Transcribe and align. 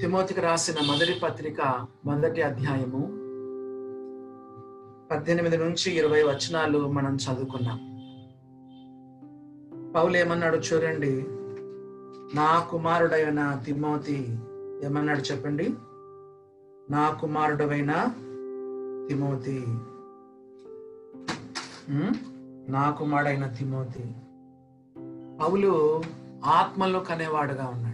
తిమోతికి 0.00 0.40
రాసిన 0.40 0.74
మొదటి 0.86 1.20
పత్రిక 1.22 1.86
మొదటి 2.04 2.42
అధ్యాయము 2.42 3.00
పద్దెనిమిది 5.10 5.56
నుంచి 5.56 5.92
ఇరవై 5.92 6.22
వచనాలు 6.22 6.88
మనం 6.88 7.16
చదువుకున్నాం. 7.16 7.78
పౌలు 9.92 10.16
ఏమన్నాడు 10.16 10.56
చూడండి 10.56 11.26
నా 12.36 12.68
కుమారుడైన 12.70 13.62
తిమోతి 13.66 14.38
ఏమన్నాడు 14.84 15.18
చెప్పండి? 15.18 15.68
నా 16.90 17.18
కుమారుడైన 17.20 17.92
తిమోతి. 19.08 19.64
నా 22.72 22.90
కుమారుడైన 22.90 23.46
తిమోతి. 23.46 24.14
పౌలు 25.40 26.02
ఆత్మలో 26.44 27.00
కనేవాడుగా 27.00 27.66
ఉన్నాడు. 27.66 27.87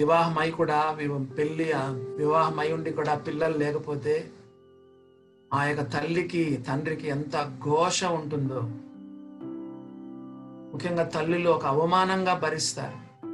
వివాహమై 0.00 0.50
కూడా 0.50 0.98
పెళ్ళి 1.38 1.72
వివాహమై 2.16 2.72
ఉండి 2.72 2.92
కూడా 2.92 3.14
పిల్లలు 3.14 3.58
లేకపోతే 3.58 4.30
ఆ 5.54 5.64
యొక్క 5.64 5.82
తల్లికి 5.82 6.56
తండ్రికి 6.56 7.08
ఎంత 7.08 7.58
ఘోష 7.64 8.04
ఉంటుందో. 8.04 8.60
ముఖ్యంగా 10.72 11.04
తల్లులు 11.04 11.50
ఒక 11.50 11.66
అవమానంగా 11.66 12.34
భరిస్తారు. 12.34 13.26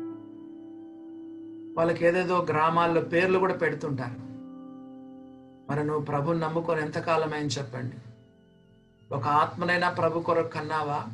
వాళ్ళకి 1.78 2.06
ఏదేదో 2.06 2.46
గ్రామాల్లో 2.50 3.00
పేర్లు 3.00 3.38
కూడా 3.38 3.54
పెడుతుంటారు. 3.54 4.26
మరి 5.70 5.86
నువ్వు 5.86 6.04
ప్రభుని 6.04 6.40
నమ్ముకొని 6.40 6.82
ఎంతకాలం 6.82 7.34
చెప్పండి. 7.34 7.96
ఒక 9.14 9.24
ఆత్మనైనా 9.24 9.90
ప్రభు 9.90 10.20
కొరకు 10.20 10.48
కన్నావా? 10.48 11.04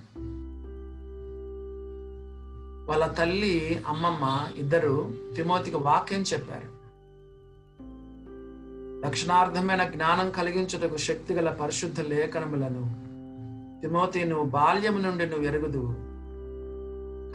వాళ్ళ 2.89 3.07
తల్లి 3.07 3.83
అమ్మమ్మ 3.87 4.49
ఇద్దరు 4.57 5.15
తిమోతికి 5.37 5.77
వాక్యం 5.77 6.23
చెప్పారు. 6.23 6.83
లక్షణార్థమైన 9.07 9.85
జ్ఞానం 9.85 10.31
కలిగించుటకు 10.31 10.97
శక్తి 10.97 11.35
గల 11.35 11.51
పరిశుద్ధ 11.51 12.01
లేఖనములను 12.01 13.03
తిమోతి 13.81 14.25
నువ్వు 14.25 14.45
బాల్యము 14.45 14.99
నుండి 14.99 15.27
నువ్వు 15.27 15.45
ఎరుగుదు. 15.45 15.95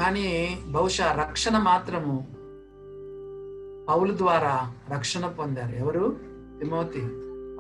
కానీ 0.04 0.60
బహుశా 0.68 1.12
రక్షణ 1.12 1.58
మాత్రము 1.58 2.28
పౌలు 3.90 4.18
ద్వారా 4.18 4.74
రక్షణ 4.90 5.28
పొందారు. 5.28 5.76
ఎవరు? 5.76 6.16
తిమోతి. 6.60 7.02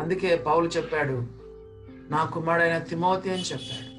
అందుకే 0.01 0.35
పౌలు 0.35 0.67
చెప్పాడు 0.67 1.23
నా 2.09 2.25
కుమారుడైన 2.25 2.77
తిమోతి 2.77 3.29
అని 3.29 3.41
చెప్పాడు. 3.41 3.96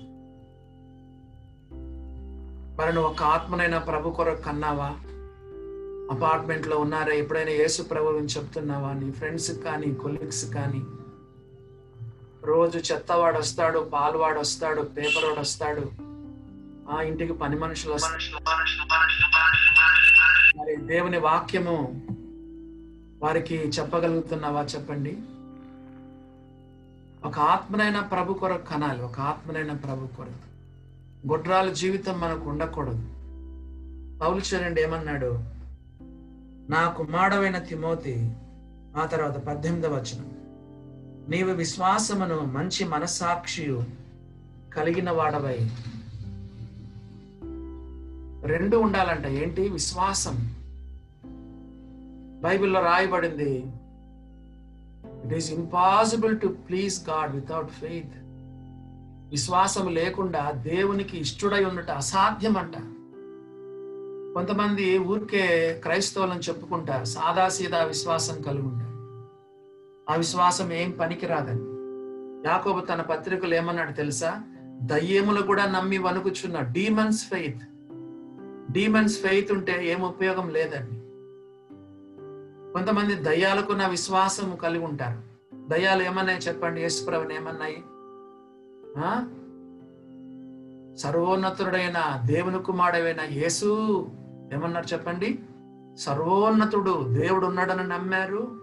మరి 2.78 2.94
నువ్వు 2.94 3.10
ఒక 3.10 3.22
ఆత్మనైనా 3.22 3.78
ప్రభు 3.78 4.10
కొరకు 4.10 4.42
కన్నావా? 4.42 4.86
అపార్ట్మెంట్లో 6.16 6.78
ఉన్నారా? 6.78 7.12
ఎప్పుడైనా 7.12 7.50
యేసు 7.50 7.82
ప్రభు 7.82 8.06
అని 8.06 8.26
చెప్తున్నావా? 8.26 8.92
నీ 8.92 9.10
ఫ్రెండ్స్ 9.10 9.52
కానీ 9.52 9.94
కొలీగ్స్ 9.94 10.44
కానీ. 10.54 10.82
రోజు 12.44 12.78
చెత్తవాడు 12.78 13.38
వస్తాడు 13.38 13.78
పాలువాడు 13.78 14.40
వస్తాడు 14.40 14.82
పేపర్ 14.82 15.24
వాడు 15.24 15.40
వస్తాడు. 15.40 15.82
ఆ 16.90 17.00
ఇంటికి 17.02 17.32
పని 17.32 17.56
మనుషులు 17.56 17.94
వస్తారు 17.94 18.42
మరి 20.58 20.76
దేవుని 20.76 21.18
వాక్యము 21.18 22.06
వారికి 23.22 23.54
చెప్పగలుగుతున్నావా 23.54 24.62
చెప్పండి? 24.62 25.16
ఒక 27.24 27.38
ఆత్మనైన 27.38 28.00
ప్రభు 28.00 28.32
కొరకు 28.32 28.64
కనాలి. 28.64 29.02
ఒక 29.02 29.20
ఆత్మనైన 29.20 29.72
ప్రభు 29.72 30.06
కొరకు. 30.06 30.47
గుడ్రాల 31.26 31.72
జీవితం 31.72 32.20
మనకు 32.20 32.50
ఉండకూడదు. 32.50 33.02
పౌలు 34.18 34.40
చరణ్ 34.40 34.78
ఏమన్నాడు? 34.78 35.38
నా 36.70 36.88
కుమారుడైన 36.90 37.58
తిమోతి 37.58 38.32
ఆ 38.96 39.06
తర్వాత 39.06 39.38
పద్దెనిమిదవ 39.38 39.94
వచనం. 39.94 40.30
నీవు 41.28 41.50
విశ్వాసమును 41.50 42.40
మంచి 42.40 42.84
మనస్సాక్షియు 42.84 43.84
కలిగిన 44.72 45.10
వాడవై. 45.10 45.70
రెండు 48.44 48.76
ఉండాలంట. 48.76 49.26
ఏంటి? 49.26 49.68
విశ్వాసం. 49.68 50.54
బైబిల్లో 52.42 52.80
రాయబడింది 52.82 53.66
it 55.24 55.34
is 55.34 55.52
impossible 55.52 56.40
to 56.40 56.46
please 56.46 57.08
God 57.08 57.34
without 57.34 57.70
faith 57.70 58.27
విశ్వాసం 59.30 59.88
లేకుండా 59.88 60.50
దేవునికి 60.50 61.18
ఇష్టడై 61.18 61.64
ఉండట 61.64 61.90
అసాధ్యం 61.90 62.56
అంట 62.56 62.74
కొంతమంది 64.34 64.98
ఊరికే 64.98 65.74
క్రైస్తవులను 65.82 66.38
చెప్పుకుంటారు 66.38 67.04
సాదాసీదా 67.04 67.82
విశ్వాసం 67.82 68.42
కలిగి 68.42 68.62
ఉంటారు 68.62 68.88
ఆ 70.12 70.16
విశ్వాసం 70.16 70.72
ఏం 70.72 70.90
పనికిరాదని 70.90 71.78
యాకోబు 72.48 72.80
తన 72.80 73.00
పత్రికలు 73.00 73.54
ఏమన్నాడు 73.54 73.92
తెలుసా? 73.92 74.42
దయ్యములు 74.82 75.42
కూడా 75.42 75.66
నమ్మి 75.66 75.98
వణుకుచున్న 75.98 76.60
డీమన్స్ 76.60 77.28
ఫెయిత్. 77.28 77.62
డీమన్స్ 78.72 79.20
ఫెయిత్ 79.20 79.52
ఉంటే 79.52 79.86
ఏం 79.86 80.02
ఉపయోగం 80.02 80.48
లేదండి. 80.48 80.94
కొంతమంది 82.72 83.14
దయ్యాలకున్న 83.14 83.86
విశ్వాసం 83.86 84.56
కలిగి 84.56 84.84
ఉంటారు. 84.84 85.22
దయ్యాలు 85.68 86.02
ఏమన్నాయి 86.02 86.38
చెప్పండి? 86.38 86.80
యేసుప్రభుని 86.80 87.34
ఏమన్నాయి? 87.34 87.82
సర్వోన్నతుడైన 90.96 92.22
దేవుని 92.26 92.62
కుమారుడైన 92.62 93.20
యేసు 93.30 94.00
ఏమన్నారు 94.52 94.92
చెప్పండి? 94.92 95.38
సర్వోన్నతుడు 95.96 97.08
దేవుడు 97.20 97.46
ఉన్నాడని 97.46 97.88
నమ్మారు 97.88 98.60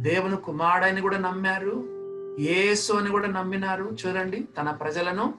దేవుని 0.00 0.36
కుమారుడని 0.36 1.00
కూడా 1.00 1.18
నమ్మారు 1.18 1.96
యేసు 2.42 2.92
అని 2.92 3.10
కూడా 3.10 3.26
నమ్మినారు. 3.26 3.96
చూడండి 4.06 4.48
తన 4.60 4.70
ప్రజలను 4.70 5.34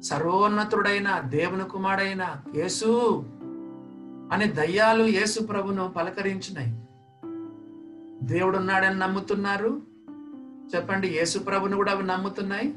సర్వోన్నతుడైన 0.00 1.20
దేవుని 1.24 1.64
కుమారుడైన 1.64 2.36
యేసు 2.54 3.22
అని 4.32 4.44
దయ్యాలు 4.44 5.04
యేసు 5.04 5.40
ప్రభును 5.40 5.88
పలకరించినాయి. 5.96 6.76
దేవుడు 8.22 8.58
ఉన్నాడని 8.58 8.98
నమ్ముతున్నారు. 8.98 9.80
చెప్పండి 10.76 11.08
యేసు 11.08 11.38
ప్రభును 11.38 11.76
కూడా 11.76 11.92
అవి 11.92 12.02
నమ్ముతున్నాయి. 12.02 12.74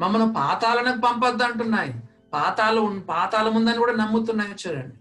మమ్మల్ని 0.00 0.32
పాతాలనకు 0.32 1.00
పంపొద్దు 1.00 1.42
అంటున్నాయి 1.42 1.94
పాతాలు 2.32 3.00
పాతాల 3.08 3.48
ఉందని 3.48 3.78
కూడా 3.78 3.92
నమ్ముతున్నాయి 3.92 4.68
చూడండి. 4.68 4.96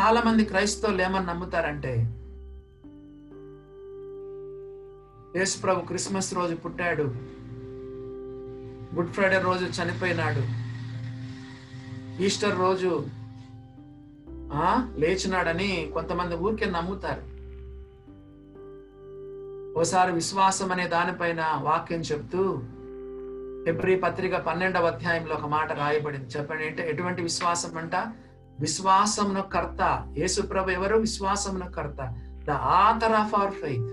చాలా 0.00 0.22
మంది 0.26 0.44
క్రైస్తవులు 0.44 1.02
ఏమని 1.02 1.26
నమ్ముతారంటే 1.26 2.16
యేసు 5.36 5.60
ప్రభు 5.60 5.80
క్రిస్మస్ 5.80 6.34
రోజు 6.34 6.54
పుట్టాడు. 6.54 7.02
గుడ్ 8.94 9.12
ఫ్రైడే 9.12 9.38
రోజు 9.38 9.64
చనిపోయినాడు. 9.64 10.42
ఈస్టర్ 12.22 12.58
రోజు 12.58 13.06
ఆ 14.52 14.94
లేచినాడని 14.96 15.90
కొంతమంది 15.94 16.36
ఊరికే 16.36 16.66
నమ్ముతారు. 16.70 17.24
ఓసారి 19.78 20.12
విశ్వాసం 20.12 20.72
అనే 20.72 20.88
దానిపైన 20.88 21.40
వాక్యం 21.62 22.00
చెప్తూ 22.00 22.62
హెబ్రి 23.66 23.96
పత్రిక 23.96 24.36
పన్నెండవ 24.36 24.86
అధ్యాయంలో 24.86 25.34
ఒక 25.34 25.46
మాట 25.46 25.72
రాయబడింది. 25.72 26.26
చెప్పండి 26.26 26.66
అంటే 26.66 26.90
ఎటువంటి 26.90 27.22
విశ్వాసం 27.22 27.78
అంట? 27.78 27.96
విశ్వాసమును 28.60 29.42
కర్త. 29.42 30.06
యేసు 30.18 30.42
ప్రభు 30.42 30.70
ఎవరు? 30.70 30.96
విశ్వాసమును 30.96 31.72
కర్త. 31.72 32.16
The 32.44 32.50
author 32.50 33.12
of 33.12 33.34
our 33.34 33.52
faith 33.52 33.92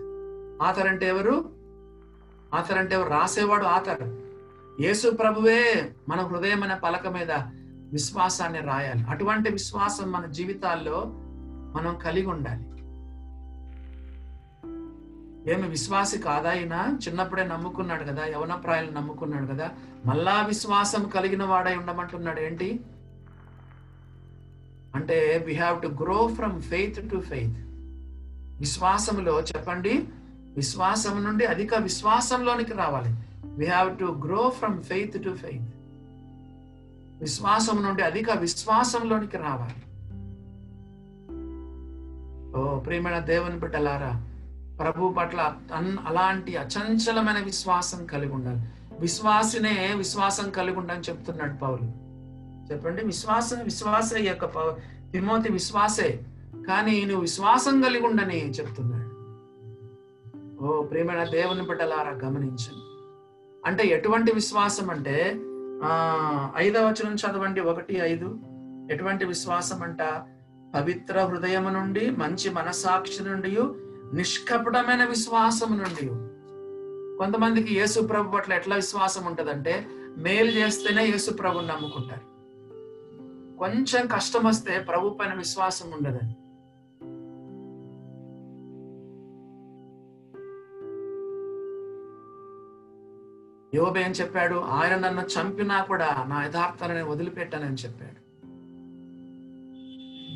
author 0.61 0.87
అంటే 0.87 1.07
ఎవరు? 1.07 1.45
ఆథర్ 2.53 2.77
అంటే 2.77 2.95
ఎవరు? 2.95 3.09
రాసేవాడు 3.09 3.63
ఆథర్. 3.63 4.03
యేసు 4.81 5.09
ప్రభువే 5.09 5.91
మన 6.09 6.19
హృదయం 6.19 6.63
అనే 6.63 6.75
పలక 6.75 7.07
మీద 7.07 7.31
విశ్వాసాన్ని 7.91 8.59
రాయాలి. 8.59 9.03
అటువంటి 9.03 9.51
విశ్వాసం 9.51 10.11
మన 10.11 10.25
జీవితాల్లో 10.25 11.03
మనం 11.75 11.97
కలిగి 12.05 12.25
ఉండాలి. 12.25 12.76
ఏమి 15.47 15.67
విశ్వాసి 15.67 16.17
కాదా 16.17 16.49
ఆయన 16.49 16.99
చిన్నప్పుడే 17.07 17.43
నమ్ముకున్నాడు 17.43 18.03
కదా 18.03 18.25
యవనప్రాయాలు 18.25 18.91
నమ్ముకున్నాడు 18.91 19.45
కదా. 19.45 19.71
మళ్ళా 20.05 20.45
విశ్వాసం 20.45 21.07
కలిగిన 21.07 21.43
వాడై 21.43 21.75
ఉండమంటున్నాడు 21.75 22.39
ఏంటి? 22.39 22.79
అంటే 24.95 25.43
we 25.47 25.53
have 25.53 25.81
to 25.81 25.87
grow 25.87 26.27
from 26.27 26.61
faith 26.61 27.11
to 27.11 27.21
faith 27.21 27.57
విశ్వాసంలో 28.59 29.41
చెప్పండి 29.41 30.07
విశ్వాసం 30.55 31.23
నుండి 31.23 31.45
అధిక 31.45 31.75
విశ్వాసంలోనికి 31.75 32.73
రావాలి. 32.73 33.15
We 33.45 33.65
have 33.65 33.99
to 33.99 34.05
grow 34.05 34.49
from 34.49 34.83
faith 34.83 35.23
to 35.23 35.35
faith 35.35 35.63
విశ్వాసం 37.21 37.83
నుండి 37.83 38.03
అధిక 38.03 38.31
విశ్వాసంలోనికి 38.31 39.37
రావాలి. 39.37 39.75
ఓ 42.57 42.79
ప్రేమైన 42.79 43.19
దేవుని 43.19 43.59
బిడ్డలారా 43.59 44.26
ప్రభు 44.79 45.13
పట్ల 45.17 45.55
అన్- 45.75 45.99
అలాంటి 46.07 46.57
అచంచలమైన 46.57 47.43
విశ్వాసం 47.43 48.05
కలిగి 48.05 48.33
ఉండాలి. 48.33 48.59
విశ్వాసినే 48.99 49.93
విశ్వాసం 49.97 50.49
కలిగి 50.49 50.77
ఉండని 50.77 50.99
చెప్తున్నాడు 50.99 51.53
పౌలు. 51.53 52.07
చెప్పండి 52.73 53.05
విశ్వాసం 53.05 53.63
విశ్వాసే 53.63 54.19
యొక్క 54.19 54.45
తిమోతి 55.11 55.51
విశ్వాసే. 55.51 56.19
కానీ 56.67 57.05
నువ్వు 57.05 57.21
విశ్వాసం 57.21 57.81
కలిగి 57.81 58.07
ఉండని 58.07 58.49
చెప్తున్నాడు. 58.49 59.07
ఓ 60.65 60.83
ప్రేమైన 60.83 61.23
దేవుని 61.23 61.67
బిడ్డలారా 61.67 62.11
గమనించండి. 62.11 63.07
అంటే 63.65 63.87
ఎటువంటి 63.87 64.31
విశ్వాసం 64.31 64.89
అంటే 64.89 65.39
ఆ 65.83 66.51
ఐదవ 66.57 66.87
వచనం 66.87 67.15
చదవండి 67.15 67.61
ఒకటి 67.61 67.95
ఐదు. 67.95 68.39
ఎటువంటి 68.91 69.25
విశ్వాసం 69.25 69.83
అంట? 69.83 70.01
పవిత్ర 70.75 71.19
హృదయము 71.23 71.69
నుండి 71.69 72.09
మంచి 72.09 72.49
మనసాక్షి 72.49 73.23
నుండి 73.23 73.49
నిష్కపటమైన 74.13 75.05
విశ్వాసం 75.05 75.77
నుండి 75.77 76.07
కొంతమందికి 77.17 77.79
యేసు 77.79 78.01
ప్రభు 78.01 78.31
పట్ల 78.31 78.53
ఎట్లా 78.53 78.75
విశ్వాసం 78.75 79.25
ఉంటుందంటే 79.25 79.87
మేలు 80.17 80.51
చేస్తేనే 80.51 81.05
యేసు 81.05 81.31
ప్రభుని 81.31 81.67
నమ్ముకుంటారు. 81.67 82.37
కొంచెం 83.57 84.07
కష్టం 84.07 84.45
వస్తే 84.45 84.79
ప్రభు 84.79 85.09
పైన 85.09 85.33
విశ్వాసం 85.33 85.91
ఉండదని 85.91 86.35
యోబేం 93.75 94.11
చెప్పాడు? 94.11 94.55
ఆయన 94.55 94.95
నన్ను 94.95 95.21
చంపినా 95.21 95.83
కూడా 95.83 96.25
నా 96.29 96.43
యథార్థాన్ని 96.43 97.03
వదిలిపెట్టానని 97.03 97.75
చెప్పాడు. 97.75 98.26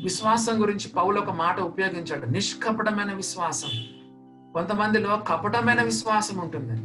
విశ్వాసం 0.02 0.62
గురించి 0.62 0.88
పౌలు 0.88 1.20
ఒక 1.20 1.30
మాట 1.30 1.60
ఉపయోగించాడు. 1.60 2.26
నిష్కపటమైన 2.26 3.12
విశ్వాసం. 3.12 3.68
కొంతమందిలో 4.52 5.16
కపటమైన 5.16 5.82
విశ్వాసం 5.82 6.38
ఉంటుంది. 6.38 6.82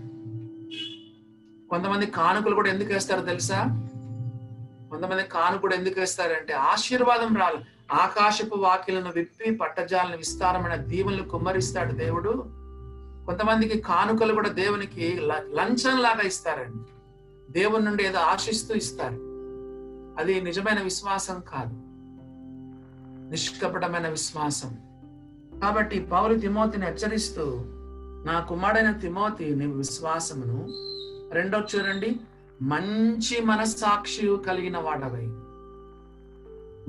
కొంతమంది 1.70 2.06
కానుకలు 2.06 2.56
కూడా 2.56 2.70
ఎందుకు 2.70 2.94
వేస్తారో 2.94 3.22
తెలుసా? 3.22 3.64
కొంతమంది 4.90 5.24
కానుకలు 5.24 5.74
ఎందుకు 5.74 6.00
వేస్తారంటే 6.00 6.54
ఆశీర్వాదం 6.54 7.36
రాలి. 7.36 7.58
ఆకాశపు 7.92 8.56
వాకిలను 8.56 9.12
విప్పి 9.16 9.56
పట్టజాలను 9.56 10.18
విస్తారమైన 10.18 10.76
దీవులను 10.76 11.30
కుమ్మరిస్తాడు 11.30 11.92
దేవుడు. 11.92 12.44
కొంతమందికి 13.26 13.80
కానుకలు 13.80 14.34
కూడా 14.34 14.50
దేవునికి 14.50 15.20
లంచం 15.54 15.98
లాగా 15.98 16.22
ఇస్తారండి. 16.22 16.90
దేవుని 17.52 17.86
నుండి 17.86 18.04
ఏదో 18.04 18.20
ఆశిస్తూ 18.20 18.76
ఇస్తారు. 18.76 19.16
అది 20.20 20.42
నిజమైన 20.42 20.82
విశ్వాసం 20.82 21.44
కాదు. 21.54 21.87
నిష్కపటమైన 23.30 24.08
విశ్వాసం. 24.08 24.78
కాబట్టి 25.62 26.00
పౌరు 26.00 26.36
తిమోతిని 26.36 26.86
హెచ్చరిస్తూ 26.86 27.44
నా 28.26 28.40
కుమారుడైన 28.40 28.92
తిమోతి 28.92 29.56
నీ 29.56 29.66
విశ్వాసమును 29.66 30.68
రెండో 31.34 31.60
చూడండి. 31.60 32.20
మంచి 32.62 33.42
మనస్సాక్షి 33.42 34.38
కలిగిన 34.48 34.78
వాడవై. 34.78 35.26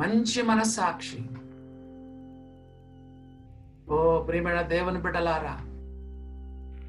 మంచి 0.01 0.43
మనస్సాక్షి. 0.43 1.25
ఓ 3.91 4.23
ప్రియమైన 4.23 4.63
దేవుని 4.63 5.01
బిడ్డలారా 5.01 5.61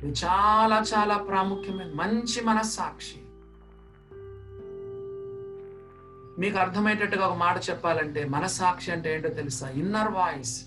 ఇది 0.04 0.13
చాలా 0.25 0.84
చాలా 0.94 1.18
ప్రాముఖ్యమైన 1.18 1.92
మంచి 1.94 2.42
మనస్సాక్షి. 2.44 3.22
మీకు 6.40 6.58
అర్థమయ్యేటట్టుగా 6.58 7.28
ఒక 7.28 7.38
మాట 7.38 7.58
చెప్పాలంటే 7.70 8.26
మనస్సాక్షి 8.26 8.92
అంటే 8.92 9.16
ఏంటో 9.16 9.30
తెలుసా? 9.30 9.70
ఇన్నర్ 9.70 10.12
వాయిస్ 10.12 10.66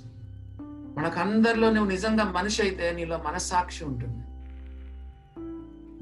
మనకందరిలో 0.99 1.71
నువ్వు 1.71 1.91
నిజంగా 1.91 2.25
మనిషి 2.25 2.63
అయితే 2.63 2.93
నీలో 2.93 3.23
మనస్సాక్షి 3.27 3.85
ఉంటుంది. 3.85 4.19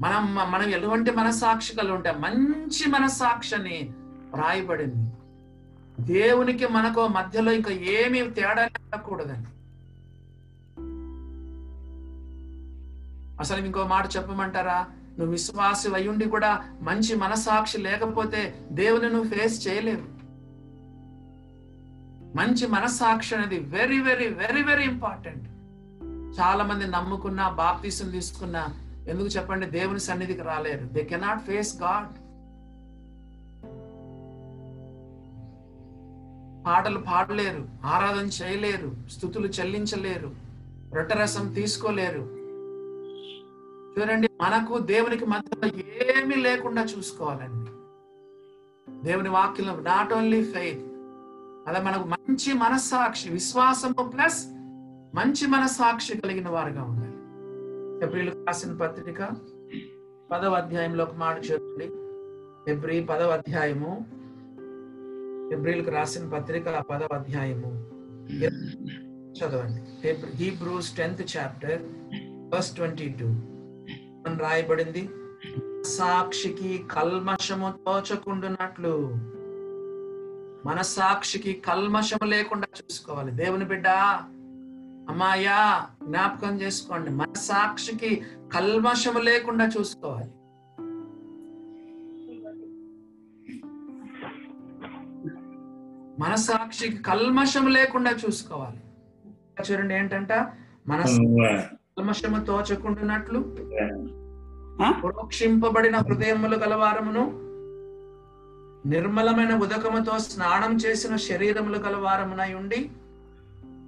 మనం 0.01 0.35
మనం 0.35 0.69
ఎటువంటి 0.69 1.11
మనస్సాక్షి 1.11 1.75
కలిగి 1.75 1.93
ఉంటే 1.93 2.11
మంచి 2.11 2.89
మనస్సాక్షి 2.89 3.55
అని 3.55 3.93
రాయబడింది. 4.35 5.11
దేవునికి 6.13 6.67
మనకు 6.67 7.07
మధ్యలో 7.07 7.51
ఇంకా 7.51 7.71
ఏమీ 7.71 8.29
తేడా 8.29 8.63
ఉండకూడదండి 8.65 9.49
అసలు 13.39 13.65
ఇంకో 13.65 13.87
మాట 13.87 14.05
చెప్పమంటారా? 14.17 14.87
నువ్వు 15.11 15.31
విశ్వాసులు 15.31 15.95
అయ్యుండి 15.95 16.25
కూడా 16.29 16.65
మంచి 16.81 17.15
మనసాక్షి 17.15 17.77
లేకపోతే 17.77 18.65
దేవుని 18.71 19.09
నువ్వు 19.09 19.29
ఫేస్ 19.29 19.67
చేయలేవు. 19.67 20.21
మంచి 22.37 22.67
మనస్సాక్షి 22.67 23.35
అనేది 23.35 23.59
very 23.59 24.01
very 24.01 24.27
very 24.27 24.63
very 24.63 24.83
important 24.83 25.47
చాలా 26.39 26.63
మంది 26.63 26.87
నమ్ముకున్నా 26.87 27.49
బాప్తీసం 27.49 28.09
తీసుకున్నా 28.09 28.67
ఎందుకు 29.07 29.27
చెప్పండి? 29.27 29.65
దేవుని 29.65 29.99
సన్నిధికి 29.99 30.41
రాలేరు. 30.41 30.87
దే 30.87 31.03
కెనాట్ 31.03 31.41
ఫేస్ 31.41 31.81
గాడ్ 31.81 32.07
పాటలు 36.65 36.99
పాడలేరు 36.99 37.69
ఆరాధన 37.85 38.25
చేయలేరు 38.25 38.95
స్థుతులు 39.09 39.47
చెల్లించలేరు 39.47 40.31
రొట్టరసం 40.93 41.53
తీసుకోలేరు. 41.53 42.40
చూడండి 43.99 44.29
మనకు 44.41 44.77
దేవునికి 44.77 45.25
మధ్యలో 45.25 45.67
ఏమీ 46.17 46.35
లేకుండా 46.35 46.83
చూసుకోవాలండి. 46.83 47.71
దేవుని 49.07 49.29
వాక్యం 49.29 49.83
నాట్ 49.83 50.13
ఓన్లీ 50.13 50.43
ఫెయిత్ 50.43 50.85
అదే 51.67 51.79
మనకు 51.79 52.07
మంచి 52.07 52.53
మనస్సాక్షి 52.53 53.29
విశ్వాసము 53.29 54.09
ప్లస్ 54.09 54.45
మంచి 55.15 55.47
మనస్సాక్షి 55.47 56.17
కలిగిన 56.17 56.49
వారుగా 56.49 56.83
ఉండాలి. 56.83 57.17
ఎబ్రిల్ 58.05 58.47
రాసిన 58.47 58.73
పత్రిక 58.73 59.29
పదవ 60.31 60.53
అధ్యాయంలో 60.53 61.03
ఒక 61.03 61.15
మాట 61.15 61.37
చూడండి 61.51 61.87
ఎబ్రి 62.71 63.03
పదవ 63.03 63.29
అధ్యాయము 63.29 64.05
ఎబ్రిల్కి 65.53 65.91
రాసిన 65.91 66.29
పత్రిక 66.29 66.65
పదవ 66.69 67.07
అధ్యాయము. 67.13 67.71
చదవండి. 69.33 69.81
Hebrews 70.35 70.97
tenth 70.97 71.37
chapter 71.37 71.81
first 72.55 72.75
twenty 72.75 73.15
two. 73.19 73.27
రాయబడింది. 74.27 75.09
సాక్షికి 75.83 76.85
కల్మషము 76.91 77.71
తోచకుండునట్లు. 77.71 79.11
మన 80.65 80.81
సాక్షికి 80.81 81.53
కల్మషము 81.53 82.25
లేకుండా 82.25 82.67
చూసుకోవాలి. 82.77 83.31
దేవుని 83.31 83.65
బిడ్డ 83.65 83.87
అమ్మాయా 85.09 85.87
జ్ఞాపకం 86.03 86.61
చేసుకోండి. 86.61 87.09
మన 87.09 87.33
సాక్షికి 87.33 88.23
కల్మషము 88.53 89.19
లేకుండా 89.19 89.69
చూసుకోవాలి. 89.79 90.31
మన 96.21 96.35
సాక్షికి 96.35 97.03
కల్మషం 97.03 97.67
లేకుండా 97.67 98.11
చూసుకోవాలి. 98.11 98.77
చూడండి 99.71 99.93
ఏంటంట? 99.93 100.33
మన 100.87 101.01
కల్మషము 102.01 102.39
తోచకుండునట్లు 102.45 103.39
ప్రోక్షింపబడిన 105.01 105.97
హృదయములు 105.97 106.57
గలవారమును 106.57 107.23
నిర్మలమైన 108.85 109.53
ఉదకముతో 109.55 110.19
స్నానం 110.19 110.75
చేసిన 110.75 111.15
శరీరములు 111.25 111.77
గలవారమునై 111.77 112.53
ఉండి 112.53 112.79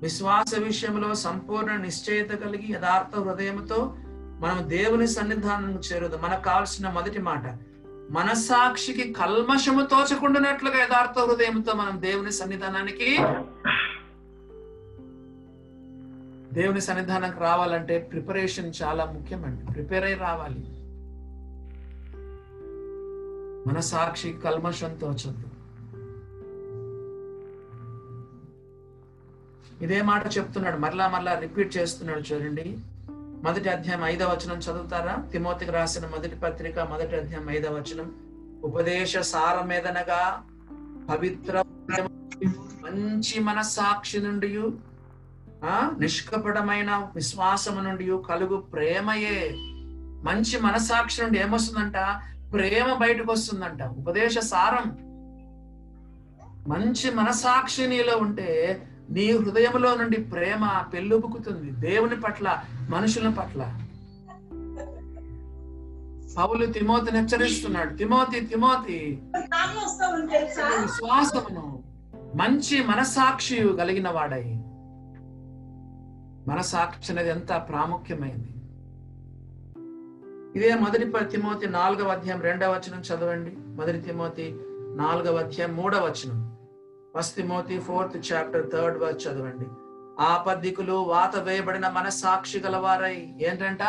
విశ్వాస 0.01 0.51
విషయంలో 0.59 1.13
సంపూర్ణ 1.15 1.75
నిశ్చయత 1.77 2.31
కలిగి 2.35 2.67
యథార్థ 2.73 3.15
హృదయముతో 3.19 3.79
మనం 4.39 4.69
దేవుని 4.69 5.07
సన్నిధానం 5.07 5.73
చేరుదు. 5.79 6.17
మనకు 6.23 6.43
కావాల్సిన 6.43 6.89
మొదటి 6.89 7.19
మాట 7.21 7.45
మనసాక్షికి 8.11 9.13
కల్మషము 9.13 9.85
తోచకుండానట్లుగా 9.85 10.79
యథార్థ 10.81 11.19
హృదయంతో 11.19 11.73
మనం 11.73 12.01
దేవుని 12.01 12.31
సన్నిధానానికి 12.31 13.09
దేవుని 16.53 16.81
సన్నిధానానికి 16.81 17.39
రావాలంటే 17.39 17.97
ప్రిపరేషన్ 17.99 18.73
చాలా 18.83 19.05
ముఖ్యమండి. 19.05 19.73
ప్రిపేర్ 19.73 20.03
అయి 20.03 20.13
రావాలి. 20.13 20.63
మన 23.69 23.79
సాక్షి 23.79 24.33
కల్మషంతో 24.33 25.13
తోచద్దు 25.13 25.47
ఇదే 29.83 30.01
మాట 30.01 30.37
చెప్తున్నాడు. 30.37 30.77
మరలా 30.77 31.07
మరలా 31.07 31.39
రిపీట్ 31.39 31.77
చేస్తున్నాడు 31.77 32.33
చూడండి. 32.33 32.77
మొదటి 33.43 33.69
అధ్యాయం 33.69 34.03
ఐదవ 34.03 34.27
వచనం 34.27 34.57
చదువుతారా? 34.57 35.29
తిమోతికి 35.31 35.71
రాసిన 35.71 36.05
మొదటి 36.05 36.35
పత్రిక 36.35 36.79
మొదటి 36.79 37.15
అధ్యాయం 37.15 37.49
ఐదవ 37.49 37.73
వచనం. 37.73 38.15
ఉపదేశ 38.63 39.17
సారమేదనగా? 39.17 40.43
పవిత్ర 41.09 41.63
మంచి 42.83 43.39
మనస్సాక్షి 43.39 44.19
నుండి 44.19 44.47
ఆ? 45.65 45.91
నిష్కపటమైన 45.99 47.09
విశ్వాసము 47.15 47.81
నుండి 47.81 48.17
కలుగు 48.29 48.57
ప్రేమయే. 48.57 49.55
మంచి 50.23 50.59
మనసాక్షి 50.59 51.23
నుండి 51.23 51.39
ఏమొస్తుందంట? 51.39 52.21
ప్రేమ 52.53 52.93
బయటకు 52.93 53.31
వస్తుందంట 53.31 53.83
ఉపదేశ 53.83 54.37
సారం. 54.37 55.13
మంచి 56.67 57.11
మనసాక్షి 57.11 57.87
నీలో 57.87 58.17
ఉంటే 58.17 58.81
నీ 59.09 59.31
హృదయంలో 59.31 59.95
నుండి 59.95 60.17
ప్రేమ 60.17 60.83
పెళ్ళుబుకుతుంది. 60.93 61.71
దేవుని 61.71 62.21
పట్ల 62.21 62.63
మనుషుల 62.89 63.29
పట్ల. 63.29 63.79
పౌలు 66.37 66.65
తిమోతిని 66.65 67.17
హెచ్చరిస్తున్నాడు. 67.17 67.93
Timothy 67.93 68.39
Timothy. 68.39 69.21
విశ్వాసమును 70.81 71.83
మంచి 72.35 72.83
మనసాక్షి 72.83 73.55
కలిగిన 73.55 74.09
వాడై. 74.09 74.62
మనసాక్షి 76.47 77.11
అనేది 77.11 77.29
ఎంత 77.29 77.65
ప్రాముఖ్యమైంది. 77.69 78.49
ఇదే 80.59 80.75
మొదటి 80.75 81.27
తిమోతి 81.27 81.69
నాలుగవ 81.69 82.07
అధ్యాయం 82.07 82.41
రెండవ 82.41 82.71
వచనం 82.71 83.01
చదవండి. 83.01 83.55
మొదటి 83.59 83.97
తిమోతి 83.97 84.59
నాలుగవ 84.95 85.35
అధ్యాయం 85.35 85.75
మూడవ 85.75 86.05
వచనం. 86.05 86.57
First 87.17 87.35
Timothy 87.35 87.79
fourth 87.79 88.33
chapter 88.33 88.71
third 88.71 88.97
verse 88.97 89.27
చదవండి. 89.27 89.65
ఆపద్దికులు 90.23 90.93
వాత 90.93 91.35
వేయబడిన 91.35 91.89
మనస్సాక్షి 91.89 92.59
గలవారై. 92.59 93.33
ఏంటంట? 93.41 93.83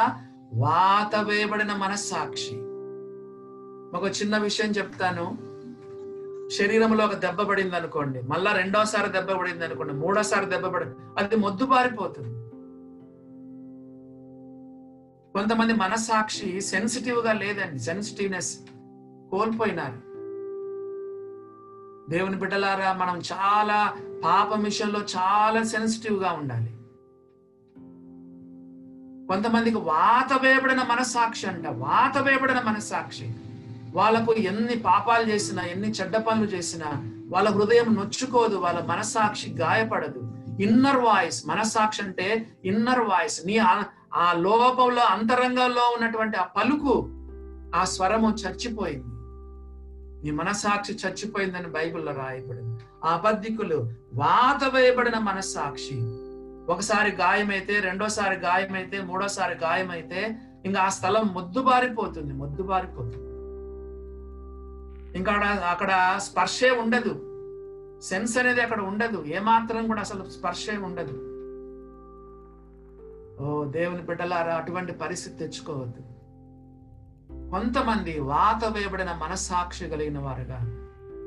వాత 0.55 1.17
వేయబడిన 1.17 1.73
మనస్సాక్షి. 1.73 2.55
ఒక 3.97 4.05
చిన్న 4.23 4.39
విషయం 4.39 4.71
చెప్తాను. 4.71 5.55
శరీరంలో 6.51 7.05
ఒక 7.05 7.15
దెబ్బ 7.15 7.43
పడింది 7.43 7.77
అనుకోండి 7.77 8.23
మళ్ళా 8.23 8.53
రెండోసారి 8.53 9.13
దెబ్బ 9.13 9.33
పడింది 9.33 9.65
అనుకోండి 9.65 9.93
మూడోసారి 9.93 10.47
దెబ్బ 10.47 10.67
పడింది 10.67 10.95
అది 11.19 11.37
మొద్దు 11.37 11.67
పారిపోతుంది. 11.67 12.34
కొంతమంది 15.35 15.73
మనస్సాక్షి 15.73 16.61
సెన్సిటివ్గా 16.61 17.33
లేదండి 17.33 17.79
సెన్సిటివ్నెస్ 17.79 18.59
కోల్పోయినారు. 19.31 19.97
దేవుని 22.11 22.37
బిడ్డలారా 22.37 22.93
మనం 22.93 23.19
చాలా 23.19 23.97
పాప 24.25 24.55
విషయంలో 24.55 25.01
చాలా 25.01 25.63
సెన్సిటివ్గా 25.63 26.33
ఉండాలి. 26.33 26.71
కొంతమందికి 29.27 29.77
వాత 29.77 30.43
వేయబడిన 30.43 30.83
మనస్సాక్షి 30.83 31.47
అంట 31.47 31.67
వాత 31.67 32.19
వేయబడిన 32.19 32.61
మనస్సాక్షి. 32.61 33.35
వాళ్ళకు 33.95 34.33
ఎన్ని 34.33 34.77
పాపాలు 34.77 35.29
చేసినా 35.29 35.63
ఎన్ని 35.63 35.91
చెడ్డ 35.91 36.17
పనులు 36.17 36.47
చేసినా 36.47 36.87
వాళ్ళ 37.27 37.49
హృదయం 37.49 37.95
నొచ్చుకోదు 37.95 38.57
వాళ్ళ 38.57 38.85
మనస్సాక్షి 38.85 39.51
గాయపడదు. 39.51 40.33
ఇన్నర్ 40.61 40.97
వాయిస్ 40.97 41.47
మనస్సాక్షి 41.47 42.03
అంటే 42.03 42.57
ఇన్నర్ 42.65 43.01
వాయిస్ 43.01 43.47
నీ 43.47 43.57
ఆ- 44.17 44.33
లోపంలో 44.33 45.03
అంతరంగంలో 45.03 45.95
ఉన్నటువంటి 45.97 46.37
ఆ 46.37 46.45
పలుకు 46.45 47.11
ఆ 47.75 47.85
స్వరము 47.85 48.35
చచ్చిపోయింది. 48.35 49.15
మీ 50.25 50.31
మనస్సాక్షి 50.31 50.93
చచ్చిపోయిందని 50.93 51.67
బైబిల్లో 51.67 52.13
రాయబడింది. 52.13 52.81
ఆ 53.05 53.09
అబద్ధికులు 53.09 53.91
వాత 54.15 54.75
వేయబడిన 54.75 55.19
మనస్సాక్షి. 55.19 56.01
ఒకసారి 56.73 57.17
గాయమైతే 57.17 57.81
రెండోసారి 57.81 58.35
గాయమైతే 58.35 59.01
మూడోసారి 59.01 59.55
గాయమైతే 59.55 60.37
ఇంకా 60.65 60.81
ఆ 60.81 60.89
స్థలం 60.89 61.31
మొద్దుబారిపోతుంది 61.35 62.35
మొద్దుబారిపోతుంది. 62.35 63.35
ఇంకా 65.19 65.33
అక్కడ 65.33 65.49
అక్కడ 65.49 66.19
స్పర్శే 66.19 66.71
ఉండదు. 66.71 67.13
సెన్స్ 68.03 68.39
అనేది 68.39 68.61
అక్కడ 68.61 68.81
ఉండదు. 68.81 69.25
ఏమాత్రం 69.27 69.87
కూడా 69.87 70.01
అసలు 70.01 70.25
స్పర్శే 70.25 70.77
ఉండదు. 70.77 71.34
ఓ 73.41 73.65
దేవుని 73.65 74.03
బిడ్డలారా 74.03 74.55
అటువంటి 74.55 74.93
పరిస్థితి 74.93 75.39
తెచ్చుకోవద్దు. 75.39 76.03
కొంతమంది 77.51 78.21
వాత 78.21 78.65
వేయబడిన 78.65 79.13
మనస్సాక్షి 79.13 79.89
కలిగిన 79.89 80.19
వారుగా 80.19 80.57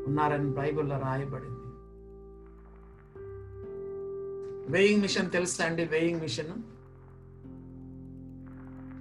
ఉన్నారని 0.08 0.50
బైబిల్లో 0.50 1.00
రాయబడింది. 1.00 1.68
వెయింగ్ 4.72 5.02
మిషన్ 5.02 5.32
తెలుసా 5.32 5.66
అండి? 5.66 5.86
Weighing 5.86 6.22
machine. 6.22 6.64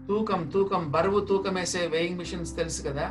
తూకం 0.09 0.49
తూకం 0.49 0.91
బరువు 0.91 1.21
తూకం 1.21 1.55
వేసే 1.55 1.87
వెయింగ్ 1.87 2.19
మిషన్స్ 2.19 2.57
తెలుసు 2.57 2.83
కదా? 2.83 3.09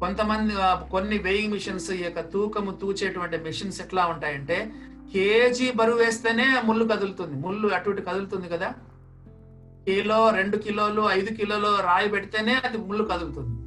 కొంతమంది 0.00 0.52
కొన్ని 0.90 1.18
వెయింగ్ 1.18 1.52
మిషన్స్ 1.52 1.90
ఈ 1.90 2.04
యొక్క 2.04 2.20
తూకము 2.20 2.70
తూచేటువంటి 2.70 3.36
మిషన్స్ 3.36 3.80
ఎట్లా 3.80 4.06
ఉంటాయంటే 4.06 4.72
కేజీ 5.12 5.72
బరువు 5.72 5.98
వేస్తేనే 5.98 6.62
ముళ్ళు 6.64 6.84
కదులుతుంది. 6.84 7.34
ముళ్ళు 7.34 7.68
అటు 7.68 7.90
ఇటు 7.90 8.02
కదులుతుంది 8.02 8.48
కదా. 8.48 8.74
కిలో 9.84 10.30
రెండు 10.30 10.56
కిలోలు 10.56 11.10
ఐదు 11.10 11.34
కిలోలు 11.34 11.82
రాయి 11.82 12.08
పెడితేనే 12.08 12.54
అది 12.54 12.78
ముళ్ళు 12.78 13.04
కదులుతుంది. 13.04 13.64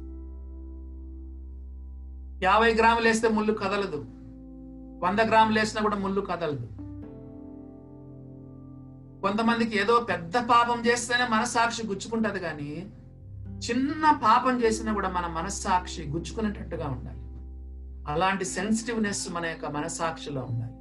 యాభై 2.44 2.74
గ్రాములు 2.74 3.08
వేస్తే 3.08 3.28
ముళ్ళు 3.28 3.52
కదలదు. 3.52 4.04
వంద 5.04 5.18
గ్రాములు 5.18 5.58
వేసినా 5.58 5.82
కూడా 5.82 5.96
ముళ్ళు 5.96 6.20
కదలదు. 6.20 6.66
కొంతమందికి 9.20 9.78
ఏదో 9.78 10.00
పెద్ద 10.00 10.34
పాపం 10.36 10.82
చేస్తేనే 10.86 11.26
మనస్సాక్షి 11.28 11.86
గుచ్చుకుంటది 11.86 12.40
కానీ 12.40 12.86
చిన్న 13.68 14.20
పాపం 14.24 14.62
చేసినా 14.62 14.92
కూడా 14.92 15.08
మన 15.08 15.26
మనస్సాక్షి 15.26 16.02
గుచ్చుకునేటట్టుగా 16.02 16.86
ఉండాలి. 16.86 17.18
అలాంటి 18.12 18.44
సెన్సిటివ్నెస్ 18.44 19.32
మన 19.32 19.46
యొక్క 19.46 19.66
మనస్సాక్షిలో 19.66 20.42
ఉండాలి. 20.50 20.77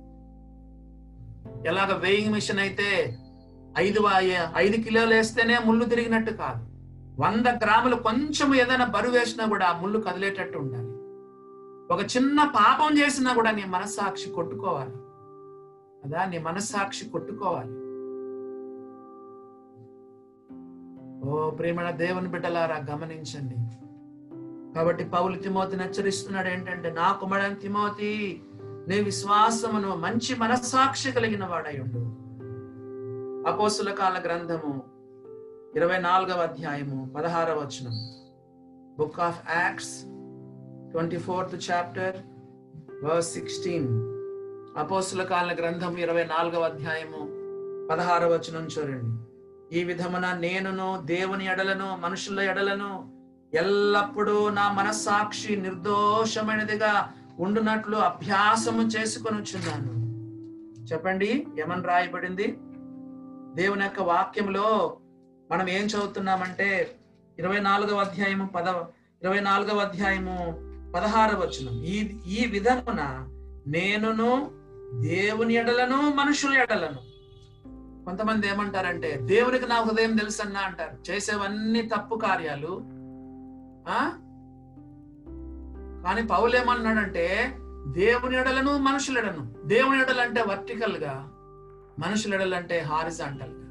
ఎలాగ 1.65 1.97
వేయింగ్ 1.97 2.33
మిషన్ 2.33 2.59
అయితే 2.59 3.17
ఐదు 3.77 3.99
ఐదు 4.57 4.81
కిలోలు 4.81 5.13
వేస్తేనే 5.13 5.57
ముళ్ళు 5.65 5.85
తిరిగినట్టు 5.85 6.31
కాదు. 6.31 6.67
వంద 7.21 7.45
గ్రాములు 7.63 7.95
కొంచెం 7.95 8.55
ఏదైనా 8.55 8.85
బరువు 8.85 9.13
వేసినా 9.13 9.45
కూడా 9.45 9.65
ఆ 9.65 9.81
ముళ్ళు 9.81 9.99
కదిలేటట్టు 9.99 10.57
ఉండాలి. 10.57 10.97
ఒక 11.93 12.17
చిన్న 12.17 12.43
పాపం 12.43 12.97
చేసినా 12.97 13.33
కూడా 13.33 13.51
నీ 13.51 13.63
మనస్సాక్షి 13.65 14.29
కొట్టుకోవాలి. 14.29 14.91
కదా 16.05 16.25
నీ 16.25 16.37
మనస్సాక్షి 16.37 17.05
కొట్టుకోవాలి. 17.05 17.71
ఓ 21.29 21.49
ప్రేమణ 21.49 21.89
దేవుని 21.89 22.27
బిడ్డలారా 22.27 22.85
గమనించండి. 22.91 23.55
కాబట్టి 24.75 25.03
పౌలు 25.03 25.35
తిమోతిని 25.35 25.83
హెచ్చరిస్తున్నాడు 25.83 26.47
ఏంటంటే 26.47 26.91
నా 26.91 27.11
కుమారుడు 27.11 27.59
తిమోతి 27.59 28.41
నీ 28.89 28.99
విశ్వాసమును 28.99 29.95
మంచి 29.95 30.35
మనస్సాక్షి 30.35 31.11
కలిగిన 31.11 31.45
వాడై 31.45 31.77
అపోసుల 33.51 33.91
కాల 33.91 34.21
గ్రంథము 34.25 34.83
ఇరవై 35.75 35.97
నాలుగవ 35.97 36.41
అధ్యాయము 36.41 37.13
పదహారవ 37.17 37.59
వచనం. 37.59 37.95
Book 38.99 39.19
of 39.19 39.41
Acts 39.55 40.01
twenty 40.91 41.17
fourth 41.17 41.71
chapter 41.71 42.15
verse 43.05 43.33
sixteen 43.33 43.87
అపోసుల 44.77 45.23
కాల 45.23 45.55
గ్రంథం 45.59 45.97
ఇరవై 45.97 46.23
నాలుగవ 46.23 46.61
అధ్యాయము 46.61 47.21
పదహారవ 47.91 48.33
వచనం 48.33 48.65
చూడండి. 48.65 49.13
ఈ 49.79 49.83
విధమున 49.83 50.33
నేనును 50.33 51.01
దేవుని 51.05 51.45
ఎడలను 51.45 51.95
మనుషుల 51.95 52.39
ఎడలను 52.39 53.11
ఎల్లప్పుడూ 53.53 54.49
నా 54.49 54.71
మనస్సాక్షి 54.71 55.55
నిర్దోషమైనదిగా 55.55 57.13
ఉండునట్లు 57.39 57.97
అభ్యాసము 57.97 58.81
వచ్చున్నాను 58.81 59.97
చెప్పండి 60.85 61.47
ఏమని 61.59 61.83
రాయబడింది? 61.83 62.57
దేవుని 63.61 63.83
యొక్క 63.83 64.01
వాక్యంలో 64.01 64.97
మనం 65.51 65.69
ఏం 65.69 65.85
చదువుతున్నామంటే 65.85 66.95
ఇరవై 67.39 67.59
నాలుగవ 67.59 67.97
అధ్యాయము 67.97 68.47
పద 68.47 68.67
ఇరవై 69.23 69.39
నాలుగవ 69.39 69.77
అధ్యాయము 69.77 70.67
పదహారవ 70.95 71.39
వచనం. 71.39 71.83
ఈ 71.83 71.97
ఈ 72.27 72.47
విధమున 72.47 73.27
నేనును 73.67 74.51
దేవుని 75.01 75.53
ఎడలను 75.53 76.13
మనుషుల 76.13 76.53
ఎడలను. 76.53 77.17
కొంతమంది 78.05 78.47
ఏమంటారంటే 78.47 79.17
దేవునికి 79.17 79.67
నా 79.67 79.81
హృదయం 79.81 80.15
తెలుసన్నా 80.15 80.59
అంటారు. 80.59 81.11
చేసేవన్నీ 81.11 81.81
తప్పు 81.81 82.15
కార్యాలు 82.15 82.81
ఆ? 83.89 84.11
కానీ 86.07 86.23
పౌలు 86.23 86.55
ఏమన్నాడంటే 86.55 87.57
దేవుని 87.87 88.37
ఎడలను 88.37 88.77
మనుషులెడను. 88.77 89.53
దేవుని 89.65 90.01
ఎడలంటే 90.01 90.41
వర్టికల్గా 90.41 90.47
వర్టికల్గా 90.47 91.29
మనుషుల 91.99 92.33
హారిజాంటల్గా 92.81 93.67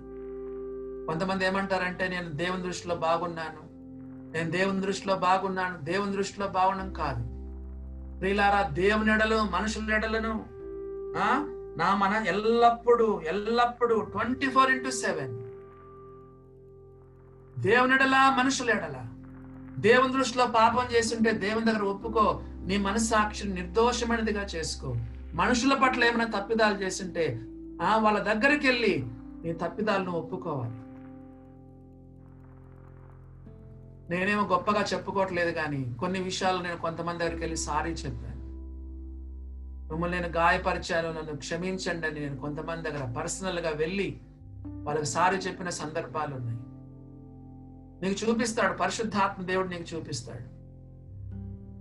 కొంతమంది 1.07 1.47
ఏమంటారంటే 1.47 2.09
నేను 2.09 2.33
దేవుని 2.33 2.63
దృష్టిలో 2.63 2.95
బాగున్నాను. 2.95 3.67
నేను 4.33 4.51
దేవుని 4.51 4.81
దృష్టిలో 4.81 5.17
బాగున్నాను. 5.17 5.79
దేవుని 5.79 6.13
దృష్టిలో 6.13 6.47
బాగుండం 6.47 6.93
కాదు. 6.93 7.23
ప్రియులారా 8.19 8.63
దేవుని 8.63 9.13
ఎడలు 9.13 9.37
మనుషుల 9.37 9.95
ఎడలను 9.95 10.47
ఆ 11.19 11.53
నా 11.79 11.95
మన 11.95 12.25
ఎల్లప్పుడూ 12.27 13.21
ఎల్లప్పుడూ 13.21 14.01
ట్వంటీ 14.01 14.51
ఫోర్ 14.51 14.71
ఇంటూ 14.71 14.91
సెవెన్. 14.91 15.43
దేవుని 17.63 17.95
ఎడలా 17.95 18.37
మనుషుల 18.37 18.71
ఎడలా? 18.71 19.16
దేవుని 19.79 20.13
దృష్టిలో 20.13 20.47
పాపం 20.47 20.97
చేస్తుంటే 20.97 21.33
దేవుని 21.33 21.67
దగ్గర 21.67 21.83
ఒప్పుకో. 21.83 22.43
నీ 22.67 22.77
మనస్సాక్షిని 22.77 23.55
నిర్దోషమైనదిగా 23.55 24.43
చేసుకో. 24.43 24.97
మనుషుల 25.35 25.75
పట్ల 25.83 26.05
ఏమైనా 26.05 26.39
తప్పిదాలు 26.39 26.79
చేస్తుంటే 26.79 27.41
ఆ 27.83 27.99
వాళ్ళ 27.99 28.19
దగ్గరికి 28.19 28.67
వెళ్ళి 28.67 29.05
నీ 29.45 29.53
తప్పిదాలను 29.53 30.13
ఒప్పుకోవాలి. 30.13 30.75
నేనేమో 34.11 34.47
గొప్పగా 34.47 34.85
చెప్పుకోవట్లేదు 34.95 35.51
కానీ 35.51 35.97
కొన్ని 36.01 36.21
విషయాలు 36.21 36.63
నేను 36.63 36.77
కొంతమంది 36.77 37.19
దగ్గరికి 37.19 37.43
వెళ్ళి 37.43 37.57
సారీ 37.57 37.91
చెప్పాను. 37.91 38.37
మిమ్మల్ని 39.93 40.21
నేను 40.21 40.33
గాయపరిచాను 40.33 41.09
నన్ను 41.09 41.37
క్షమించండి 41.37 42.07
అని 42.07 42.21
నేను 42.21 42.37
కొంతమంది 42.37 42.91
దగ్గర 42.91 43.13
పర్సనల్గా 43.17 43.71
వెళ్ళి 43.71 44.19
వాళ్ళకి 44.67 45.07
సారీ 45.07 45.37
చెప్పిన 45.37 45.69
సందర్భాలు 45.69 46.35
ఉన్నాయి. 46.35 46.59
నీకు 48.03 48.27
చూపిస్తాడు 48.27 48.73
పరిశుద్ధాత్మ 48.73 49.43
దేవుడు 49.43 49.69
నీకు 49.69 49.97
చూపిస్తాడు. 49.97 50.57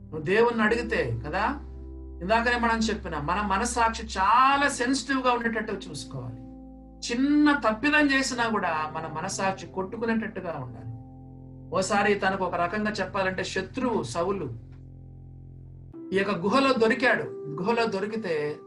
నువ్వు 0.04 0.22
దేవుణ్ణి 0.22 0.64
అడిగితే 0.64 1.20
కదా? 1.28 1.60
ఇందాకనే 2.22 2.60
మనం 2.60 2.80
చెప్పిన 2.80 3.18
మన 3.18 3.42
మనసాక్షి 3.42 4.04
చాలా 4.04 4.70
సెన్సిటివ్గా 4.70 5.32
ఉండేటట్టు 5.32 5.74
చూసుకోవాలి. 5.74 6.46
చిన్న 7.12 7.62
తప్పిదం 7.68 8.12
చేసినా 8.12 8.48
కూడా 8.48 8.92
మన 8.96 9.08
మనసాక్షి 9.08 9.68
కొట్టుకునేటట్టుగా 9.68 10.52
ఉండాలి. 10.52 10.86
ఓసారి 11.76 12.14
తనకు 12.14 12.46
ఒక 12.46 12.56
రకంగా 12.56 12.92
చెప్పాలంటే 12.92 13.44
శత్రువు 13.44 14.04
సవులు 14.04 14.54
ఈ 16.14 16.18
యొక్క 16.18 16.32
గుహలో 16.32 16.74
దొరికాడు. 16.74 17.24
గుహలో 17.30 17.86
దొరికితే 17.86 18.58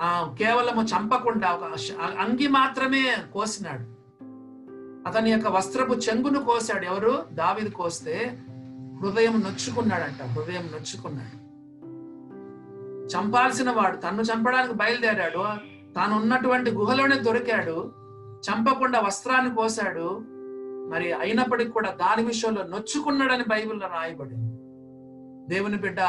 ఆ 0.00 0.34
కేవలము 0.38 0.82
చంపకుండా 0.82 1.50
ఒక 1.52 1.64
అంగి 2.00 2.48
మాత్రమే 2.48 3.16
కోసినాడు. 3.34 3.99
అతని 5.06 5.30
యొక్క 5.30 5.48
వస్త్రపు 5.48 5.92
చెంగును 5.92 6.44
కోసాడు 6.44 6.84
ఎవరు? 6.84 7.24
దావిది 7.32 7.70
కోస్తే 7.70 8.42
హృదయం 9.02 9.40
నొచ్చుకున్నాడంట 9.40 10.22
హృదయం 10.22 10.62
నొచ్చుకున్నాడు. 10.62 11.40
చంపాల్సిన 13.06 13.70
వాడు 13.70 13.96
తన్ను 13.96 14.22
చంపడానికి 14.22 14.74
బయలుదేరాడు 14.74 15.70
తాను 15.94 16.16
ఉన్నటువంటి 16.16 16.70
గుహలోనే 16.70 17.16
దొరికాడు 17.16 17.92
చంపకుండా 18.40 19.00
వస్త్రాన్ని 19.00 19.54
కోసాడు 19.54 20.18
మరి 20.90 21.12
అయినప్పటికీ 21.12 21.70
కూడా 21.70 21.90
దాని 21.90 22.24
విషయంలో 22.24 22.62
నొచ్చుకున్నాడని 22.62 23.44
బైబిల్లో 23.48 23.88
రాయబడింది. 23.88 24.56
దేవుని 25.54 25.76
బిడ్డ 25.76 26.00